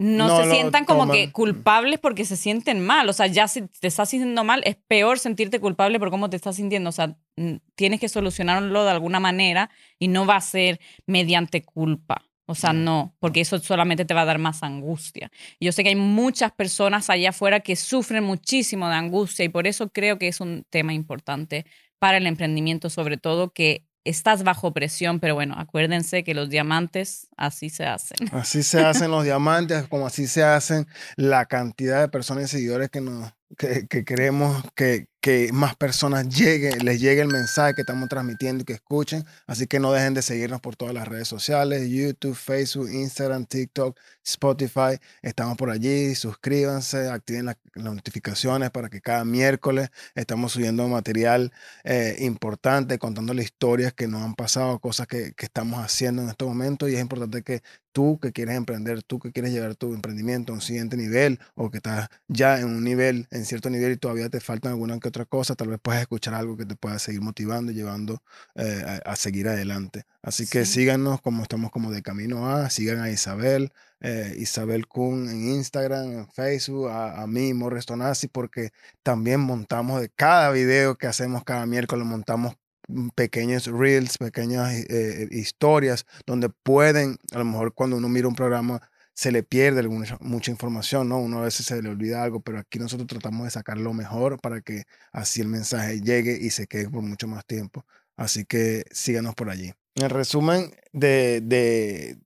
no, 0.00 0.28
No 0.28 0.44
se 0.44 0.50
sientan 0.50 0.84
como 0.84 1.10
que 1.10 1.32
culpables 1.32 1.98
porque 1.98 2.24
se 2.24 2.36
sienten 2.36 2.80
mal. 2.84 3.08
O 3.08 3.12
sea, 3.12 3.26
ya 3.26 3.48
si 3.48 3.62
te 3.62 3.88
estás 3.88 4.10
sintiendo 4.10 4.44
mal, 4.44 4.62
es 4.64 4.76
peor 4.86 5.18
sentirte 5.18 5.58
culpable 5.58 5.98
por 5.98 6.10
cómo 6.10 6.30
te 6.30 6.36
estás 6.36 6.54
sintiendo. 6.54 6.90
O 6.90 6.92
sea, 6.92 7.16
mm, 7.36 7.56
tienes 7.74 7.98
que 7.98 8.08
solucionarlo 8.08 8.84
de 8.84 8.92
alguna 8.92 9.18
manera 9.18 9.70
y 9.98 10.06
no 10.06 10.24
va 10.24 10.36
a 10.36 10.40
ser 10.40 10.78
mediante 11.06 11.64
culpa. 11.64 12.24
O 12.46 12.54
sea, 12.54 12.72
no, 12.72 13.14
porque 13.18 13.40
eso 13.42 13.58
solamente 13.58 14.06
te 14.06 14.14
va 14.14 14.22
a 14.22 14.24
dar 14.24 14.38
más 14.38 14.62
angustia. 14.62 15.30
Yo 15.60 15.70
sé 15.72 15.82
que 15.82 15.90
hay 15.90 15.96
muchas 15.96 16.50
personas 16.52 17.10
allá 17.10 17.30
afuera 17.30 17.60
que 17.60 17.76
sufren 17.76 18.24
muchísimo 18.24 18.88
de 18.88 18.94
angustia 18.94 19.44
y 19.44 19.50
por 19.50 19.66
eso 19.66 19.90
creo 19.90 20.18
que 20.18 20.28
es 20.28 20.40
un 20.40 20.64
tema 20.70 20.94
importante 20.94 21.66
para 21.98 22.18
el 22.18 22.26
emprendimiento, 22.26 22.90
sobre 22.90 23.16
todo 23.16 23.52
que 23.52 23.84
estás 24.04 24.42
bajo 24.42 24.72
presión, 24.72 25.20
pero 25.20 25.34
bueno, 25.34 25.54
acuérdense 25.58 26.24
que 26.24 26.34
los 26.34 26.48
diamantes 26.48 27.28
así 27.36 27.68
se 27.68 27.84
hacen. 27.84 28.16
Así 28.32 28.62
se 28.62 28.80
hacen 28.80 29.10
los 29.10 29.24
diamantes, 29.24 29.86
como 29.88 30.06
así 30.06 30.26
se 30.26 30.42
hacen 30.42 30.86
la 31.16 31.46
cantidad 31.46 32.00
de 32.00 32.08
personas 32.08 32.44
y 32.44 32.48
seguidores 32.48 32.88
que, 32.90 33.00
nos, 33.00 33.32
que, 33.56 33.86
que 33.86 34.04
queremos 34.04 34.62
que, 34.74 35.08
que 35.20 35.50
más 35.52 35.74
personas 35.76 36.28
lleguen, 36.28 36.84
les 36.84 37.00
llegue 37.00 37.20
el 37.22 37.28
mensaje 37.28 37.74
que 37.74 37.82
estamos 37.82 38.08
transmitiendo 38.08 38.62
y 38.62 38.64
que 38.64 38.74
escuchen. 38.74 39.24
Así 39.46 39.66
que 39.66 39.80
no 39.80 39.92
dejen 39.92 40.14
de 40.14 40.22
seguirnos 40.22 40.60
por 40.60 40.76
todas 40.76 40.94
las 40.94 41.08
redes 41.08 41.28
sociales, 41.28 41.88
YouTube, 41.88 42.34
Facebook, 42.36 42.90
Instagram, 42.90 43.46
TikTok, 43.46 43.98
Spotify. 44.24 44.98
Estamos 45.22 45.56
por 45.56 45.70
allí, 45.70 46.14
suscríbanse, 46.14 47.08
activen 47.08 47.46
la- 47.46 47.58
las 47.74 47.94
notificaciones 47.94 48.70
para 48.70 48.88
que 48.90 49.00
cada 49.00 49.24
miércoles 49.24 49.90
estamos 50.14 50.52
subiendo 50.52 50.86
material 50.88 51.52
eh, 51.84 52.16
importante, 52.20 52.98
contando 52.98 53.32
historias 53.34 53.92
que 53.92 54.08
nos 54.08 54.22
han 54.22 54.34
pasado, 54.34 54.78
cosas 54.80 55.06
que, 55.06 55.32
que 55.34 55.46
estamos 55.46 55.84
haciendo 55.84 56.22
en 56.22 56.28
estos 56.28 56.48
momentos 56.48 56.88
y 56.90 56.94
es 56.94 57.00
importante 57.00 57.42
que 57.42 57.62
tú 57.92 58.18
que 58.20 58.32
quieres 58.32 58.56
emprender, 58.56 59.02
tú 59.02 59.18
que 59.18 59.32
quieres 59.32 59.52
llevar 59.52 59.74
tu 59.74 59.94
emprendimiento 59.94 60.52
a 60.52 60.56
un 60.56 60.60
siguiente 60.60 60.96
nivel 60.96 61.40
o 61.54 61.70
que 61.70 61.78
estás 61.78 62.08
ya 62.28 62.58
en 62.60 62.66
un 62.66 62.84
nivel, 62.84 63.26
en 63.30 63.44
cierto 63.44 63.70
nivel 63.70 63.92
y 63.92 63.96
todavía 63.96 64.28
te 64.28 64.40
faltan 64.40 64.72
alguna 64.72 64.94
que 65.12 65.20
otra 65.20 65.24
cosa, 65.24 65.54
tal 65.54 65.68
vez 65.68 65.78
puedas 65.82 66.00
escuchar 66.02 66.34
algo 66.34 66.56
que 66.56 66.66
te 66.66 66.76
pueda 66.76 66.98
seguir 66.98 67.20
motivando 67.22 67.72
y 67.72 67.74
llevando 67.74 68.22
eh, 68.54 69.00
a, 69.04 69.12
a 69.12 69.16
seguir 69.16 69.48
adelante. 69.48 70.04
Así 70.22 70.46
que 70.46 70.64
Sí. 70.64 70.72
síganos 70.80 71.20
como 71.20 71.42
estamos 71.42 71.70
como 71.70 71.90
de 71.90 72.02
camino 72.02 72.48
a, 72.48 72.70
sigan 72.70 73.00
a 73.00 73.10
Isabel, 73.10 73.72
eh, 74.00 74.34
Isabel 74.38 74.86
Kun 74.86 75.28
en 75.28 75.48
Instagram, 75.54 76.12
en 76.12 76.28
Facebook, 76.28 76.88
a, 76.90 77.22
a 77.22 77.26
mí, 77.26 77.54
Morris 77.54 77.86
Tonazzi, 77.86 78.28
porque 78.28 78.70
también 79.02 79.40
montamos 79.40 80.00
de 80.00 80.08
cada 80.10 80.50
video 80.50 80.96
que 80.96 81.06
hacemos 81.06 81.42
cada 81.44 81.66
miércoles, 81.66 82.06
montamos 82.06 82.54
mm, 82.88 83.08
pequeños 83.14 83.66
reels, 83.66 84.18
pequeñas 84.18 84.72
eh, 84.88 85.28
historias 85.30 86.06
donde 86.26 86.48
pueden, 86.48 87.16
a 87.32 87.38
lo 87.38 87.44
mejor 87.44 87.74
cuando 87.74 87.96
uno 87.96 88.08
mira 88.08 88.28
un 88.28 88.34
programa 88.36 88.80
se 89.18 89.32
le 89.32 89.42
pierde 89.42 89.80
alguna, 89.80 90.06
mucha 90.20 90.52
información, 90.52 91.08
¿no? 91.08 91.18
Uno 91.18 91.40
a 91.40 91.42
veces 91.42 91.66
se 91.66 91.82
le 91.82 91.88
olvida 91.88 92.22
algo, 92.22 92.38
pero 92.40 92.60
aquí 92.60 92.78
nosotros 92.78 93.08
tratamos 93.08 93.46
de 93.46 93.50
sacar 93.50 93.76
lo 93.76 93.92
mejor 93.92 94.40
para 94.40 94.60
que 94.60 94.84
así 95.10 95.40
el 95.40 95.48
mensaje 95.48 96.00
llegue 96.00 96.38
y 96.40 96.50
se 96.50 96.68
quede 96.68 96.88
por 96.88 97.02
mucho 97.02 97.26
más 97.26 97.44
tiempo. 97.44 97.84
Así 98.16 98.44
que 98.44 98.84
síganos 98.92 99.34
por 99.34 99.50
allí. 99.50 99.72
En 99.96 100.10
resumen 100.10 100.70
de, 100.92 101.40
de 101.40 102.16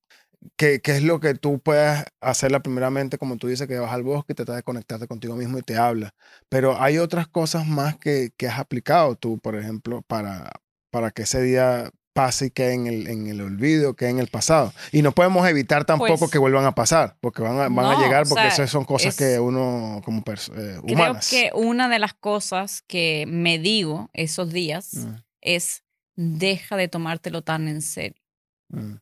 qué, 0.57 0.83
qué 0.83 0.93
es 0.97 1.03
lo 1.03 1.19
que 1.19 1.33
tú 1.33 1.61
puedes 1.61 2.05
hacerla 2.21 2.61
primeramente, 2.61 3.17
como 3.17 3.39
tú 3.39 3.49
dices, 3.49 3.67
que 3.67 3.79
vas 3.79 3.93
al 3.95 4.03
bosque, 4.03 4.35
tratas 4.35 4.57
de 4.57 4.63
conectarte 4.63 5.07
contigo 5.07 5.35
mismo 5.35 5.57
y 5.57 5.63
te 5.63 5.79
hablas. 5.79 6.13
Pero 6.51 6.79
hay 6.79 6.99
otras 6.99 7.27
cosas 7.27 7.67
más 7.67 7.97
que, 7.97 8.33
que 8.37 8.49
has 8.49 8.59
aplicado 8.59 9.17
tú, 9.17 9.39
por 9.39 9.57
ejemplo, 9.57 10.03
para, 10.03 10.53
para 10.91 11.11
que 11.11 11.23
ese 11.23 11.41
día 11.41 11.91
pase 12.13 12.47
y 12.47 12.51
quede 12.51 12.75
en 12.75 12.87
el, 12.87 13.07
en 13.09 13.27
el 13.27 13.41
olvido, 13.41 13.95
quede 13.95 14.11
en 14.11 14.19
el 14.19 14.29
pasado. 14.29 14.73
Y 14.93 15.03
no 15.03 15.13
podemos 15.13 15.49
evitar 15.49 15.85
tampoco 15.85 16.19
Pues- 16.19 16.31
que 16.31 16.39
vuelvan 16.39 16.65
a 16.65 16.75
pasar, 16.75 17.17
porque 17.21 17.43
van 17.43 17.59
a, 17.59 17.69
van 17.69 17.87
a 17.87 18.01
llegar, 18.03 18.25
o 18.25 18.29
porque 18.29 18.43
sea, 18.43 18.49
esas 18.53 18.71
son 18.71 18.85
cosas 18.85 19.09
es- 19.09 19.17
que 19.17 19.41
uno, 19.41 20.01
como 20.05 20.19
eh, 20.21 20.23
Creo 20.25 20.81
humanas. 20.83 21.31
que 21.31 21.51
una 21.55 21.89
de 21.89 21.99
las 21.99 22.15
cosas 22.15 22.83
que 22.87 23.25
me 23.29 23.59
digo 23.59 24.11
esos 24.13 24.53
días 24.53 24.95
Mm, 24.95 25.15
es 25.41 25.85
deja 26.17 26.77
de 26.77 26.89
tomártelo 26.89 27.43
tan 27.43 27.69
en 27.69 27.81
serio. 27.83 28.21
mm, 28.69 28.95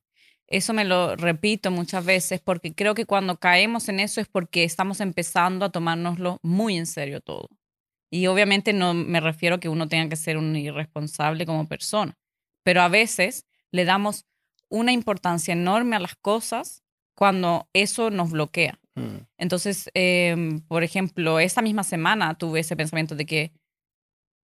Eso 0.53 0.73
me 0.73 0.85
lo 0.85 1.15
repito 1.15 1.71
muchas 1.71 2.05
veces 2.05 2.41
porque 2.41 2.75
creo 2.75 2.95
que 2.97 3.07
cuando 3.07 3.39
caemos 3.39 3.89
en 3.89 4.01
eso 4.01 4.21
es 4.21 4.27
porque 4.27 4.65
estamos 4.65 5.01
empezando 5.01 5.65
a 5.65 5.71
tomárnoslo 5.71 6.39
muy 6.43 6.77
en 6.77 6.87
serio 6.87 7.21
todo. 7.21 7.49
Y 8.11 8.27
obviamente 8.27 8.73
no 8.73 8.93
me 8.93 9.21
refiero 9.21 9.55
a 9.57 9.61
que 9.61 9.69
uno 9.69 9.87
tenga 9.87 10.09
que 10.09 10.17
ser 10.17 10.37
un 10.39 10.57
irresponsable 10.57 11.47
como 11.47 11.69
persona, 11.69 12.17
pero 12.63 12.83
a 12.83 12.89
veces 12.89 13.47
le 13.71 13.85
damos 13.85 14.27
una 14.69 14.93
importancia 14.93 15.53
enorme 15.53 15.97
a 15.97 16.01
las 16.01 16.15
cosas 16.17 16.83
cuando 17.15 17.69
eso 17.73 18.11
nos 18.11 18.31
bloquea. 18.31 18.79
mm. 18.95 19.27
Entonces, 19.39 19.91
em, 19.95 20.61
por 20.61 20.83
ejemplo, 20.83 21.39
esta 21.41 21.63
misma 21.63 21.85
semana 21.85 22.35
tuve 22.35 22.61
ese 22.61 22.77
pensamiento 22.77 23.15
de 23.15 23.27
que, 23.27 23.53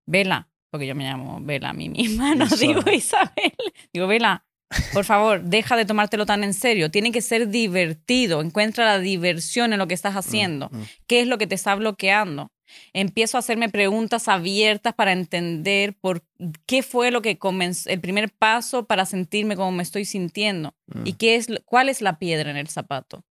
Vela, 0.07 0.49
porque 0.71 0.87
yo 0.87 0.95
me 0.95 1.03
llamo 1.03 1.39
Vela 1.41 1.69
a 1.69 1.73
mí 1.73 1.89
misma, 1.89 2.35
no 2.35 2.45
Isabel. 2.45 2.59
digo 2.67 2.91
Isabel, 2.91 3.53
digo 3.93 4.07
Vela, 4.07 4.45
por 4.93 5.05
favor, 5.05 5.41
deja 5.43 5.77
de 5.77 5.85
tomártelo 5.85 6.25
tan 6.25 6.43
en 6.43 6.53
serio, 6.53 6.91
tiene 6.91 7.11
que 7.11 7.21
ser 7.21 7.49
divertido, 7.49 8.41
encuentra 8.41 8.85
la 8.85 8.99
diversión 8.99 9.73
en 9.73 9.79
lo 9.79 9.87
que 9.87 9.93
estás 9.93 10.15
haciendo, 10.15 10.69
mm. 10.71 10.81
qué 11.07 11.21
es 11.21 11.27
lo 11.27 11.37
que 11.37 11.47
te 11.47 11.55
está 11.55 11.75
bloqueando. 11.75 12.51
Empiezo 12.93 13.37
a 13.37 13.39
hacerme 13.39 13.69
preguntas 13.69 14.27
abiertas 14.27 14.93
para 14.93 15.11
entender 15.11 15.93
por 15.93 16.23
qué 16.65 16.83
fue 16.83 17.11
lo 17.11 17.21
que 17.21 17.37
comenzó, 17.37 17.89
el 17.89 17.99
primer 17.99 18.31
paso 18.31 18.85
para 18.85 19.05
sentirme 19.05 19.55
como 19.55 19.71
me 19.71 19.83
estoy 19.83 20.05
sintiendo 20.05 20.75
Mm, 20.87 21.07
y 21.07 21.13
qué 21.13 21.35
es, 21.35 21.47
cuál 21.65 21.89
es 21.89 22.01
la 22.01 22.19
piedra 22.19 22.51
en 22.51 22.57
el 22.57 22.67
zapato. 22.67 23.23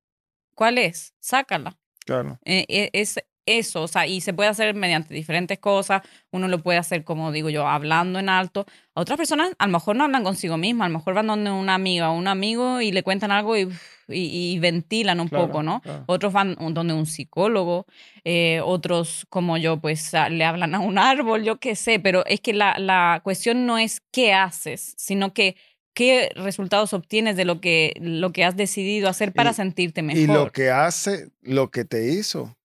¿Cuál 0.55 0.79
es? 0.79 1.15
Sácala. 1.21 1.77
claro. 2.05 2.39
Eh, 2.45 2.65
eh, 2.69 2.91
es 2.93 3.21
eso, 3.47 3.83
o 3.83 3.89
sea, 3.89 4.07
y 4.07 4.21
se 4.21 4.33
puede 4.33 4.49
hacer 4.49 4.75
mediante 4.75 5.13
diferentes 5.15 5.59
cosas. 5.59 6.03
Uno 6.31 6.49
lo 6.49 6.63
puede 6.63 6.79
hacer, 6.79 7.05
como 7.05 7.31
digo 7.33 7.51
yo, 7.51 7.67
hablando 7.67 8.19
en 8.19 8.29
alto. 8.29 8.67
Otras 8.95 9.17
personas 9.19 9.53
a 9.59 9.67
lo 9.67 9.73
mejor 9.73 9.97
no 9.97 10.05
hablan 10.05 10.25
consigo 10.25 10.57
mismas, 10.57 10.87
a 10.87 10.89
lo 10.89 10.99
mejor 10.99 11.15
van 11.15 11.27
donde 11.27 11.51
una 11.51 11.75
amiga 11.75 12.11
o 12.11 12.17
un 12.17 12.29
amigo 12.29 12.81
y 12.81 12.93
le 12.93 13.03
cuentan 13.03 13.31
algo 13.31 13.57
y, 13.57 13.69
y, 14.09 14.53
y 14.55 14.59
ventilan 14.59 15.21
un 15.21 15.29
Claro, 15.29 15.47
poco, 15.49 15.63
¿no? 15.63 15.81
claro. 15.81 16.05
Otros 16.07 16.33
van 16.33 16.57
donde 16.73 16.95
un 16.95 17.07
psicólogo, 17.07 17.87
eh, 18.25 18.61
otros 18.65 19.27
como 19.31 19.57
yo, 19.57 19.79
pues 19.81 20.15
a- 20.15 20.29
le 20.29 20.45
hablan 20.45 20.75
a 20.75 20.81
un 20.81 20.99
árbol, 20.99 21.45
yo 21.45 21.59
qué 21.59 21.77
sé, 21.77 22.01
pero 22.01 22.25
es 22.27 22.41
que 22.41 22.53
la, 22.55 22.79
la 22.79 23.21
cuestión 23.25 23.67
no 23.67 23.79
es 23.79 24.01
qué 24.11 24.33
haces, 24.33 24.95
sino 24.97 25.33
que 25.35 25.57
qué 25.93 26.31
resultados 26.35 26.93
obtienes 26.93 27.37
de 27.37 27.45
lo 27.45 27.61
que, 27.61 27.93
lo 28.01 28.33
que 28.33 28.45
has 28.45 28.57
decidido 28.57 29.09
hacer 29.09 29.33
para 29.33 29.51
Y- 29.51 29.55
sentirte 29.55 30.03
mejor. 30.03 30.23
Y 30.23 30.27
lo 30.27 30.51
que 30.51 30.71
hace, 30.71 31.29
lo 31.43 31.71
que 31.71 31.85
te 31.85 32.11
hizo 32.13 32.57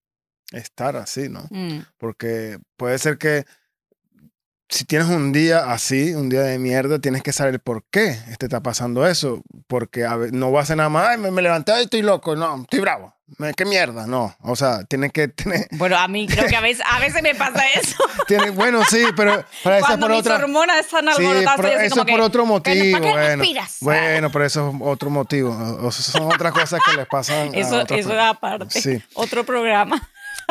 estar 0.52 0.96
así, 0.96 1.28
¿no? 1.28 1.46
Mm, 1.50 1.80
Porque 1.98 2.58
puede 2.76 2.98
ser 2.98 3.18
que 3.18 3.44
si 4.68 4.84
tienes 4.84 5.08
un 5.08 5.32
día 5.32 5.72
así, 5.72 6.14
un 6.14 6.28
día 6.28 6.42
de 6.42 6.58
mierda, 6.60 7.00
tienes 7.00 7.22
que 7.24 7.32
saber 7.32 7.58
por 7.58 7.82
qué 7.90 8.16
te 8.38 8.46
está 8.46 8.60
pasando 8.62 9.04
eso. 9.06 9.42
Porque 9.66 10.04
a 10.04 10.16
no 10.30 10.52
va 10.52 10.62
a 10.62 10.66
ser 10.66 10.76
nada 10.76 10.88
más, 10.88 11.08
ay, 11.08 11.18
me, 11.18 11.30
me 11.32 11.42
levanté 11.42 11.72
y 11.80 11.84
estoy 11.84 12.02
loco. 12.02 12.36
No, 12.36 12.62
estoy 12.62 12.78
bravo. 12.78 13.12
¿Qué 13.56 13.64
mierda? 13.64 14.06
No. 14.06 14.34
O 14.42 14.54
sea, 14.54 14.84
tienes 14.84 15.12
que 15.12 15.26
tener. 15.28 15.66
Bueno, 15.72 15.96
a 15.96 16.06
mí 16.06 16.28
creo 16.28 16.46
que 16.48 16.54
a 16.54 16.60
veces, 16.60 16.84
a 16.88 17.00
veces 17.00 17.20
me 17.20 17.34
pasa 17.34 17.64
eso. 17.74 17.96
bueno, 18.54 18.82
sí, 18.88 19.04
pero 19.16 19.44
para 19.64 19.78
eso 19.78 19.98
por 19.98 20.10
mis 20.10 20.20
otra. 20.20 20.36
hormonas 20.36 20.78
están 20.80 21.04
Sí, 21.16 21.24
así 21.24 21.66
eso 21.84 21.96
como 21.96 22.04
por 22.04 22.16
que, 22.16 22.20
otro 22.22 22.46
motivo. 22.46 22.92
¿para 22.92 23.04
qué 23.04 23.10
bueno, 23.12 23.36
respiras? 23.42 23.76
bueno, 23.80 24.30
pero 24.30 24.44
eso 24.44 24.68
es 24.70 24.76
otro 24.82 25.10
motivo. 25.10 25.50
O- 25.50 25.86
o 25.88 25.90
son 25.92 26.26
otras 26.32 26.52
cosas 26.52 26.80
que 26.88 26.96
les 26.96 27.06
pasan. 27.08 27.52
a 27.54 27.58
Eso, 27.58 27.80
otras 27.80 27.98
eso 28.00 28.20
aparte. 28.20 28.80
Sí. 28.80 29.02
Otro 29.14 29.44
programa 29.44 30.00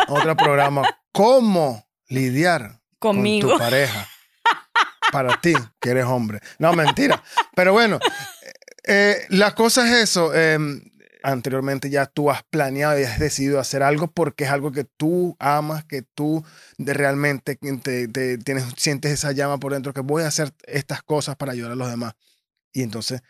Otro 0.07 0.35
programa. 0.35 0.83
¿Cómo 1.11 1.87
lidiar 2.07 2.79
conmigo. 2.99 3.49
con 3.49 3.57
tu 3.57 3.63
pareja? 3.63 4.07
Para 5.11 5.39
ti, 5.41 5.53
que 5.79 5.89
eres 5.89 6.05
hombre. 6.05 6.39
No, 6.59 6.73
mentira. 6.73 7.21
Pero 7.55 7.73
bueno, 7.73 7.97
eh, 7.97 8.53
eh, 8.87 9.25
la 9.29 9.55
cosa 9.55 9.85
es 9.87 10.03
eso. 10.09 10.31
eh, 10.35 10.57
anteriormente 11.21 11.89
ya 11.89 12.05
tú 12.05 12.31
has 12.31 12.43
planeado 12.43 12.97
y 12.97 13.03
has 13.03 13.19
decidido 13.19 13.59
hacer 13.59 13.83
algo 13.83 14.07
porque 14.09 14.45
es 14.45 14.51
algo 14.51 14.71
que 14.71 14.85
tú 14.85 15.35
amas, 15.39 15.83
que 15.83 16.01
tú 16.01 16.45
de 16.77 16.93
realmente 16.93 17.57
te, 17.83 18.07
te- 18.07 18.37
tienes, 18.37 18.63
sientes 18.77 19.11
esa 19.11 19.33
llama 19.33 19.57
por 19.57 19.73
dentro, 19.73 19.93
que 19.93 19.99
voy 19.99 20.23
a 20.23 20.27
hacer 20.27 20.53
estas 20.65 21.01
cosas 21.03 21.35
para 21.35 21.51
ayudar 21.51 21.71
a 21.73 21.75
los 21.75 21.89
demás. 21.89 22.13
Y 22.71 22.83
entonces 22.83 23.21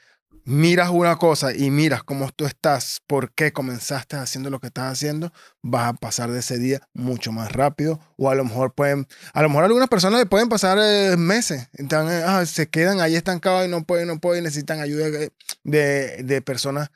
miras 0.45 0.89
una 0.89 1.15
cosa 1.17 1.53
y 1.55 1.69
miras 1.69 2.01
cómo 2.03 2.31
tú 2.31 2.45
estás, 2.45 3.01
por 3.07 3.31
qué 3.33 3.53
comenzaste 3.53 4.15
haciendo 4.15 4.49
lo 4.49 4.59
que 4.59 4.67
estás 4.67 4.91
haciendo, 4.91 5.31
vas 5.61 5.89
a 5.89 5.93
pasar 5.93 6.31
de 6.31 6.39
ese 6.39 6.57
día 6.57 6.79
mucho 6.93 7.31
más 7.31 7.51
rápido. 7.51 7.99
O 8.17 8.29
a 8.29 8.35
lo 8.35 8.43
mejor 8.43 8.73
pueden, 8.73 9.07
a 9.33 9.41
lo 9.43 9.49
mejor 9.49 9.65
algunas 9.65 9.89
personas 9.89 10.19
le 10.19 10.25
pueden 10.25 10.49
pasar 10.49 10.77
eh, 10.81 11.15
meses, 11.17 11.67
están, 11.73 12.09
eh, 12.09 12.23
ah, 12.25 12.45
se 12.45 12.67
quedan 12.67 12.99
ahí 12.99 13.15
estancados 13.15 13.65
y 13.67 13.69
no 13.69 13.83
pueden, 13.83 14.07
no 14.07 14.19
pueden, 14.19 14.43
necesitan 14.43 14.79
ayuda 14.79 15.09
de, 15.11 15.31
de- 15.63 16.23
de 16.23 16.41
personas 16.41 16.89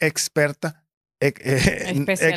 expertas. 0.00 0.74
eh, 1.20 1.32
eh, 1.40 1.84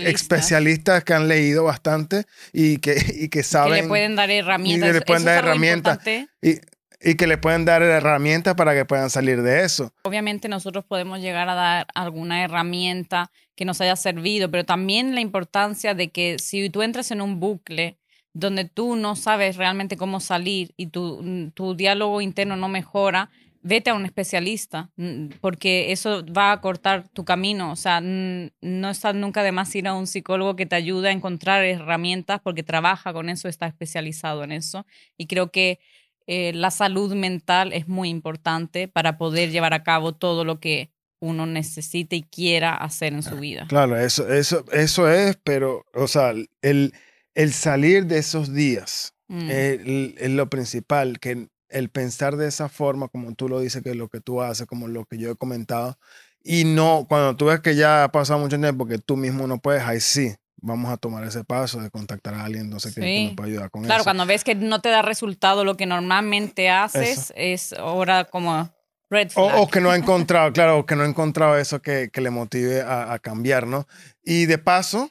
Especialistas. 0.09 1.03
que 1.03 1.13
han 1.13 1.27
leído 1.27 1.63
bastante 1.65 2.25
y 2.53 2.77
que, 2.77 2.93
y 3.13 3.27
que 3.27 3.39
que 3.39 3.43
saben 3.43 3.73
le 3.83 3.87
pueden 3.87 4.15
dar 4.15 4.31
herramientas. 4.31 4.89
le 4.91 4.97
Eso- 4.97 5.05
pueden 5.05 5.21
eso 5.23 5.29
dar 5.31 5.43
herramientas. 5.45 5.99
y, 6.41 6.59
y 7.03 7.15
que 7.15 7.27
le 7.27 7.37
pueden 7.37 7.65
dar 7.65 7.81
herramientas 7.81 8.55
para 8.55 8.73
que 8.73 8.85
puedan 8.85 9.09
salir 9.09 9.41
de 9.41 9.63
eso. 9.63 9.93
Obviamente 10.03 10.47
nosotros 10.47 10.85
podemos 10.85 11.19
llegar 11.19 11.49
a 11.49 11.55
dar 11.55 11.87
alguna 11.95 12.43
herramienta 12.43 13.31
que 13.55 13.65
nos 13.65 13.81
haya 13.81 13.95
servido, 13.95 14.49
pero 14.49 14.63
también 14.65 15.15
la 15.15 15.21
importancia 15.21 15.93
de 15.93 16.09
que 16.09 16.37
si 16.39 16.69
tú 16.69 16.81
entras 16.81 17.11
en 17.11 17.21
un 17.21 17.39
bucle 17.39 17.97
donde 18.33 18.65
tú 18.65 18.95
no 18.95 19.15
sabes 19.15 19.57
realmente 19.57 19.97
cómo 19.97 20.19
salir 20.19 20.73
y 20.77 20.87
tu, 20.87 21.51
tu 21.53 21.75
diálogo 21.75 22.21
interno 22.21 22.55
no 22.55 22.69
mejora, 22.69 23.29
vete 23.61 23.89
a 23.89 23.93
un 23.93 24.05
especialista, 24.05 24.89
mm, 24.95 25.27
porque 25.39 25.91
eso 25.91 26.23
va 26.25 26.51
a 26.51 26.61
cortar 26.61 27.07
tu 27.09 27.25
camino. 27.25 27.71
O 27.71 27.75
sea, 27.75 28.01
no 28.01 28.89
está 28.89 29.13
nunca 29.13 29.43
de 29.43 29.51
más 29.51 29.73
ir 29.75 29.87
a 29.87 29.93
un 29.93 30.07
psicólogo 30.07 30.55
que 30.55 30.65
te 30.65 30.75
ayude 30.75 31.09
a 31.09 31.11
encontrar 31.11 31.63
herramientas 31.63 32.41
porque 32.41 32.63
trabaja 32.63 33.13
con 33.13 33.29
eso, 33.29 33.47
está 33.47 33.67
especializado 33.67 34.43
en 34.43 34.51
eso. 34.51 34.85
Y 35.17 35.27
creo 35.27 35.51
que 35.51 35.79
eh, 36.27 36.53
la 36.53 36.71
salud 36.71 37.13
mental 37.13 37.73
es 37.73 37.87
muy 37.87 38.09
importante 38.09 38.87
para 38.87 39.17
poder 39.17 39.51
llevar 39.51 39.73
a 39.73 39.83
cabo 39.83 40.13
todo 40.13 40.43
lo 40.43 40.59
que 40.59 40.91
uno 41.19 41.45
necesite 41.45 42.15
y 42.15 42.23
quiera 42.23 42.73
hacer 42.75 43.13
en 43.13 43.21
su 43.21 43.37
vida. 43.37 43.65
Claro, 43.67 43.99
eso, 43.99 44.27
eso, 44.27 44.65
eso 44.71 45.09
es, 45.09 45.37
pero, 45.43 45.85
o 45.93 46.07
sea, 46.07 46.33
el, 46.61 46.93
el 47.35 47.53
salir 47.53 48.05
de 48.07 48.17
esos 48.17 48.53
días 48.53 49.13
Mm. 49.31 49.49
es, 49.49 49.79
es 50.17 50.29
lo 50.31 50.49
principal, 50.49 51.17
que 51.19 51.47
el 51.69 51.89
pensar 51.89 52.35
de 52.35 52.49
esa 52.49 52.67
forma, 52.67 53.07
como 53.07 53.33
tú 53.33 53.47
lo 53.47 53.61
dices, 53.61 53.81
que 53.81 53.95
lo 53.95 54.09
que 54.09 54.19
tú 54.19 54.41
haces, 54.41 54.67
como 54.67 54.89
lo 54.89 55.05
que 55.05 55.17
yo 55.17 55.31
he 55.31 55.35
comentado, 55.37 55.97
y 56.43 56.65
no, 56.65 57.05
cuando 57.07 57.37
tú 57.37 57.45
ves 57.45 57.61
que 57.61 57.75
ya 57.75 58.03
ha 58.03 58.11
pasado 58.11 58.39
mucho 58.39 58.59
tiempo, 58.59 58.85
que 58.85 58.97
tú 58.97 59.15
mismo 59.15 59.47
no 59.47 59.59
puedes, 59.59 59.83
ahí 59.83 60.01
sí, 60.01 60.35
vamos 60.61 60.91
a 60.91 60.97
tomar 60.97 61.23
ese 61.23 61.43
paso 61.43 61.81
de 61.81 61.89
contactar 61.89 62.33
a 62.35 62.45
alguien, 62.45 62.65
entonces 62.65 62.93
que, 62.95 63.01
que 63.01 63.07
Sí. 63.07 63.25
nos 63.25 63.33
pueda 63.35 63.49
ayudar 63.49 63.69
con 63.71 63.83
Claro, 63.83 64.01
eso. 64.01 64.03
cuando 64.05 64.25
ves 64.25 64.43
que 64.43 64.55
no 64.55 64.79
te 64.81 64.89
da 64.89 65.01
resultado 65.01 65.65
lo 65.65 65.75
que 65.75 65.85
normalmente 65.85 66.69
haces, 66.69 67.33
es 67.35 67.73
ahora 67.73 68.25
como 68.25 68.71
red 69.09 69.29
O, 69.35 69.47
flag. 69.49 69.61
o 69.61 69.67
que 69.67 69.81
no 69.81 69.91
ha 69.91 69.95
encontrado, 69.97 70.51
claro, 70.53 70.79
o 70.79 70.85
que 70.85 70.95
no 70.95 71.03
ha 71.03 71.07
encontrado 71.07 71.57
eso 71.57 71.81
que, 71.81 72.09
que 72.11 72.21
le 72.21 72.29
motive 72.29 72.81
a, 72.81 73.11
a 73.13 73.19
cambiar, 73.19 73.67
¿no? 73.67 73.87
Y 74.23 74.45
de 74.45 74.57
paso, 74.57 75.09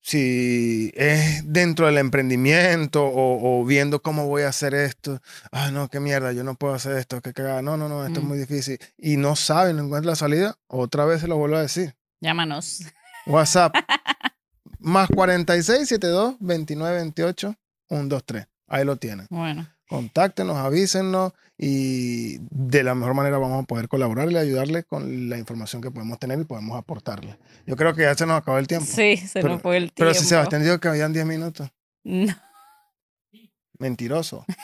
si 0.00 0.92
es 0.94 1.42
dentro 1.52 1.86
del 1.86 1.98
emprendimiento 1.98 3.04
o, 3.04 3.60
o 3.60 3.64
viendo 3.64 4.02
cómo 4.02 4.26
voy 4.28 4.42
a 4.42 4.48
hacer 4.50 4.72
esto, 4.74 5.20
ah, 5.50 5.70
no, 5.72 5.88
qué 5.88 5.98
mierda, 5.98 6.32
yo 6.32 6.44
no 6.44 6.54
puedo 6.54 6.74
hacer 6.74 6.96
esto, 6.96 7.20
qué 7.20 7.32
cagada, 7.32 7.60
no, 7.62 7.76
no, 7.76 7.88
no, 7.88 8.06
esto 8.06 8.20
es 8.20 8.24
Mm. 8.24 8.28
muy 8.28 8.38
difícil, 8.38 8.78
y 8.96 9.16
no 9.16 9.34
sabe, 9.34 9.72
no 9.72 9.82
encuentra 9.82 10.10
la 10.10 10.16
salida, 10.16 10.56
otra 10.68 11.04
vez 11.06 11.22
se 11.22 11.26
lo 11.28 11.36
vuelvo 11.38 11.56
a 11.56 11.62
decir. 11.62 11.96
Llámanos. 12.20 12.82
WhatsApp, 13.26 13.74
más 14.86 15.08
46 15.14 15.88
72 15.88 16.36
29 16.40 16.96
28 16.96 17.54
123. 17.88 18.46
Ahí 18.68 18.84
lo 18.84 18.96
tienen 18.96 19.26
Bueno, 19.30 19.66
contáctenos, 19.88 20.56
avísennos 20.56 21.32
y 21.58 22.38
de 22.50 22.82
la 22.82 22.94
mejor 22.94 23.14
manera 23.14 23.38
vamos 23.38 23.62
a 23.62 23.66
poder 23.66 23.88
colaborarle 23.88 24.34
y 24.34 24.36
ayudarle 24.36 24.84
con 24.84 25.28
la 25.30 25.38
información 25.38 25.80
que 25.82 25.90
podemos 25.90 26.18
tener 26.18 26.38
y 26.40 26.44
podemos 26.44 26.76
aportarle. 26.78 27.38
Yo 27.66 27.76
creo 27.76 27.94
que 27.94 28.02
ya 28.02 28.14
se 28.14 28.26
nos 28.26 28.38
acabó 28.40 28.58
el 28.58 28.66
tiempo. 28.66 28.86
sí, 28.88 29.16
se 29.16 29.40
Pero- 29.40 29.54
nos 29.54 29.62
fue 29.62 29.76
el 29.76 29.84
tiempo. 29.92 29.94
Pero 29.98 30.14
si 30.14 30.24
Sebastián 30.24 30.62
dijo 30.62 30.78
que 30.78 30.88
habían 30.88 31.12
10 31.12 31.26
minutos. 31.26 31.68
No. 32.04 32.34
Mentiroso. 33.78 34.44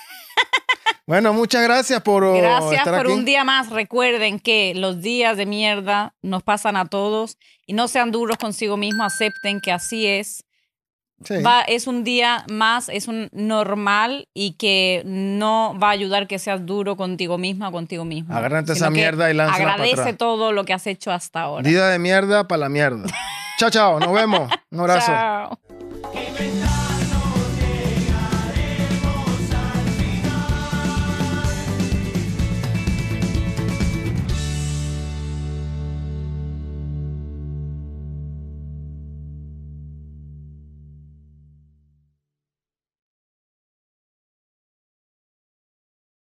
bueno, 1.12 1.34
muchas 1.34 1.62
gracias 1.62 2.00
por 2.00 2.24
oh, 2.24 2.32
Gracias 2.32 2.72
estar 2.72 2.96
por 2.96 3.04
aquí. 3.04 3.12
un 3.12 3.26
día 3.26 3.44
más. 3.44 3.68
Recuerden 3.68 4.40
que 4.40 4.72
los 4.74 5.02
días 5.02 5.36
de 5.36 5.44
mierda 5.44 6.14
nos 6.22 6.42
pasan 6.42 6.74
a 6.74 6.86
todos 6.86 7.36
y 7.66 7.74
no 7.74 7.86
sean 7.86 8.12
duros 8.12 8.38
consigo 8.38 8.78
mismos, 8.78 9.12
acepten 9.12 9.60
que 9.60 9.72
así 9.72 10.06
es. 10.06 10.46
Sí. 11.22 11.42
Va, 11.42 11.60
es 11.68 11.86
un 11.86 12.02
día 12.02 12.46
más, 12.50 12.88
es 12.88 13.08
un 13.08 13.28
normal 13.30 14.26
y 14.32 14.52
que 14.52 15.02
no 15.04 15.78
va 15.78 15.88
a 15.88 15.90
ayudar 15.90 16.26
que 16.28 16.38
seas 16.38 16.64
duro 16.64 16.96
contigo 16.96 17.36
misma 17.36 17.68
o 17.68 17.72
contigo 17.72 18.06
mismo. 18.06 18.34
Agárrate 18.34 18.72
esa 18.72 18.88
mierda 18.88 19.30
y 19.30 19.34
lánzala 19.34 19.64
para 19.64 19.74
Agradece 19.74 20.00
atrás. 20.00 20.16
todo 20.16 20.52
lo 20.52 20.64
que 20.64 20.72
has 20.72 20.86
hecho 20.86 21.12
hasta 21.12 21.42
ahora. 21.42 21.68
Día 21.68 21.88
de 21.88 21.98
mierda 21.98 22.48
para 22.48 22.60
la 22.60 22.68
mierda. 22.70 23.04
chao, 23.58 23.68
chao. 23.68 24.00
Nos 24.00 24.14
vemos. 24.14 24.50
Un 24.70 24.80
abrazo. 24.80 25.12
Chao. 25.12 26.61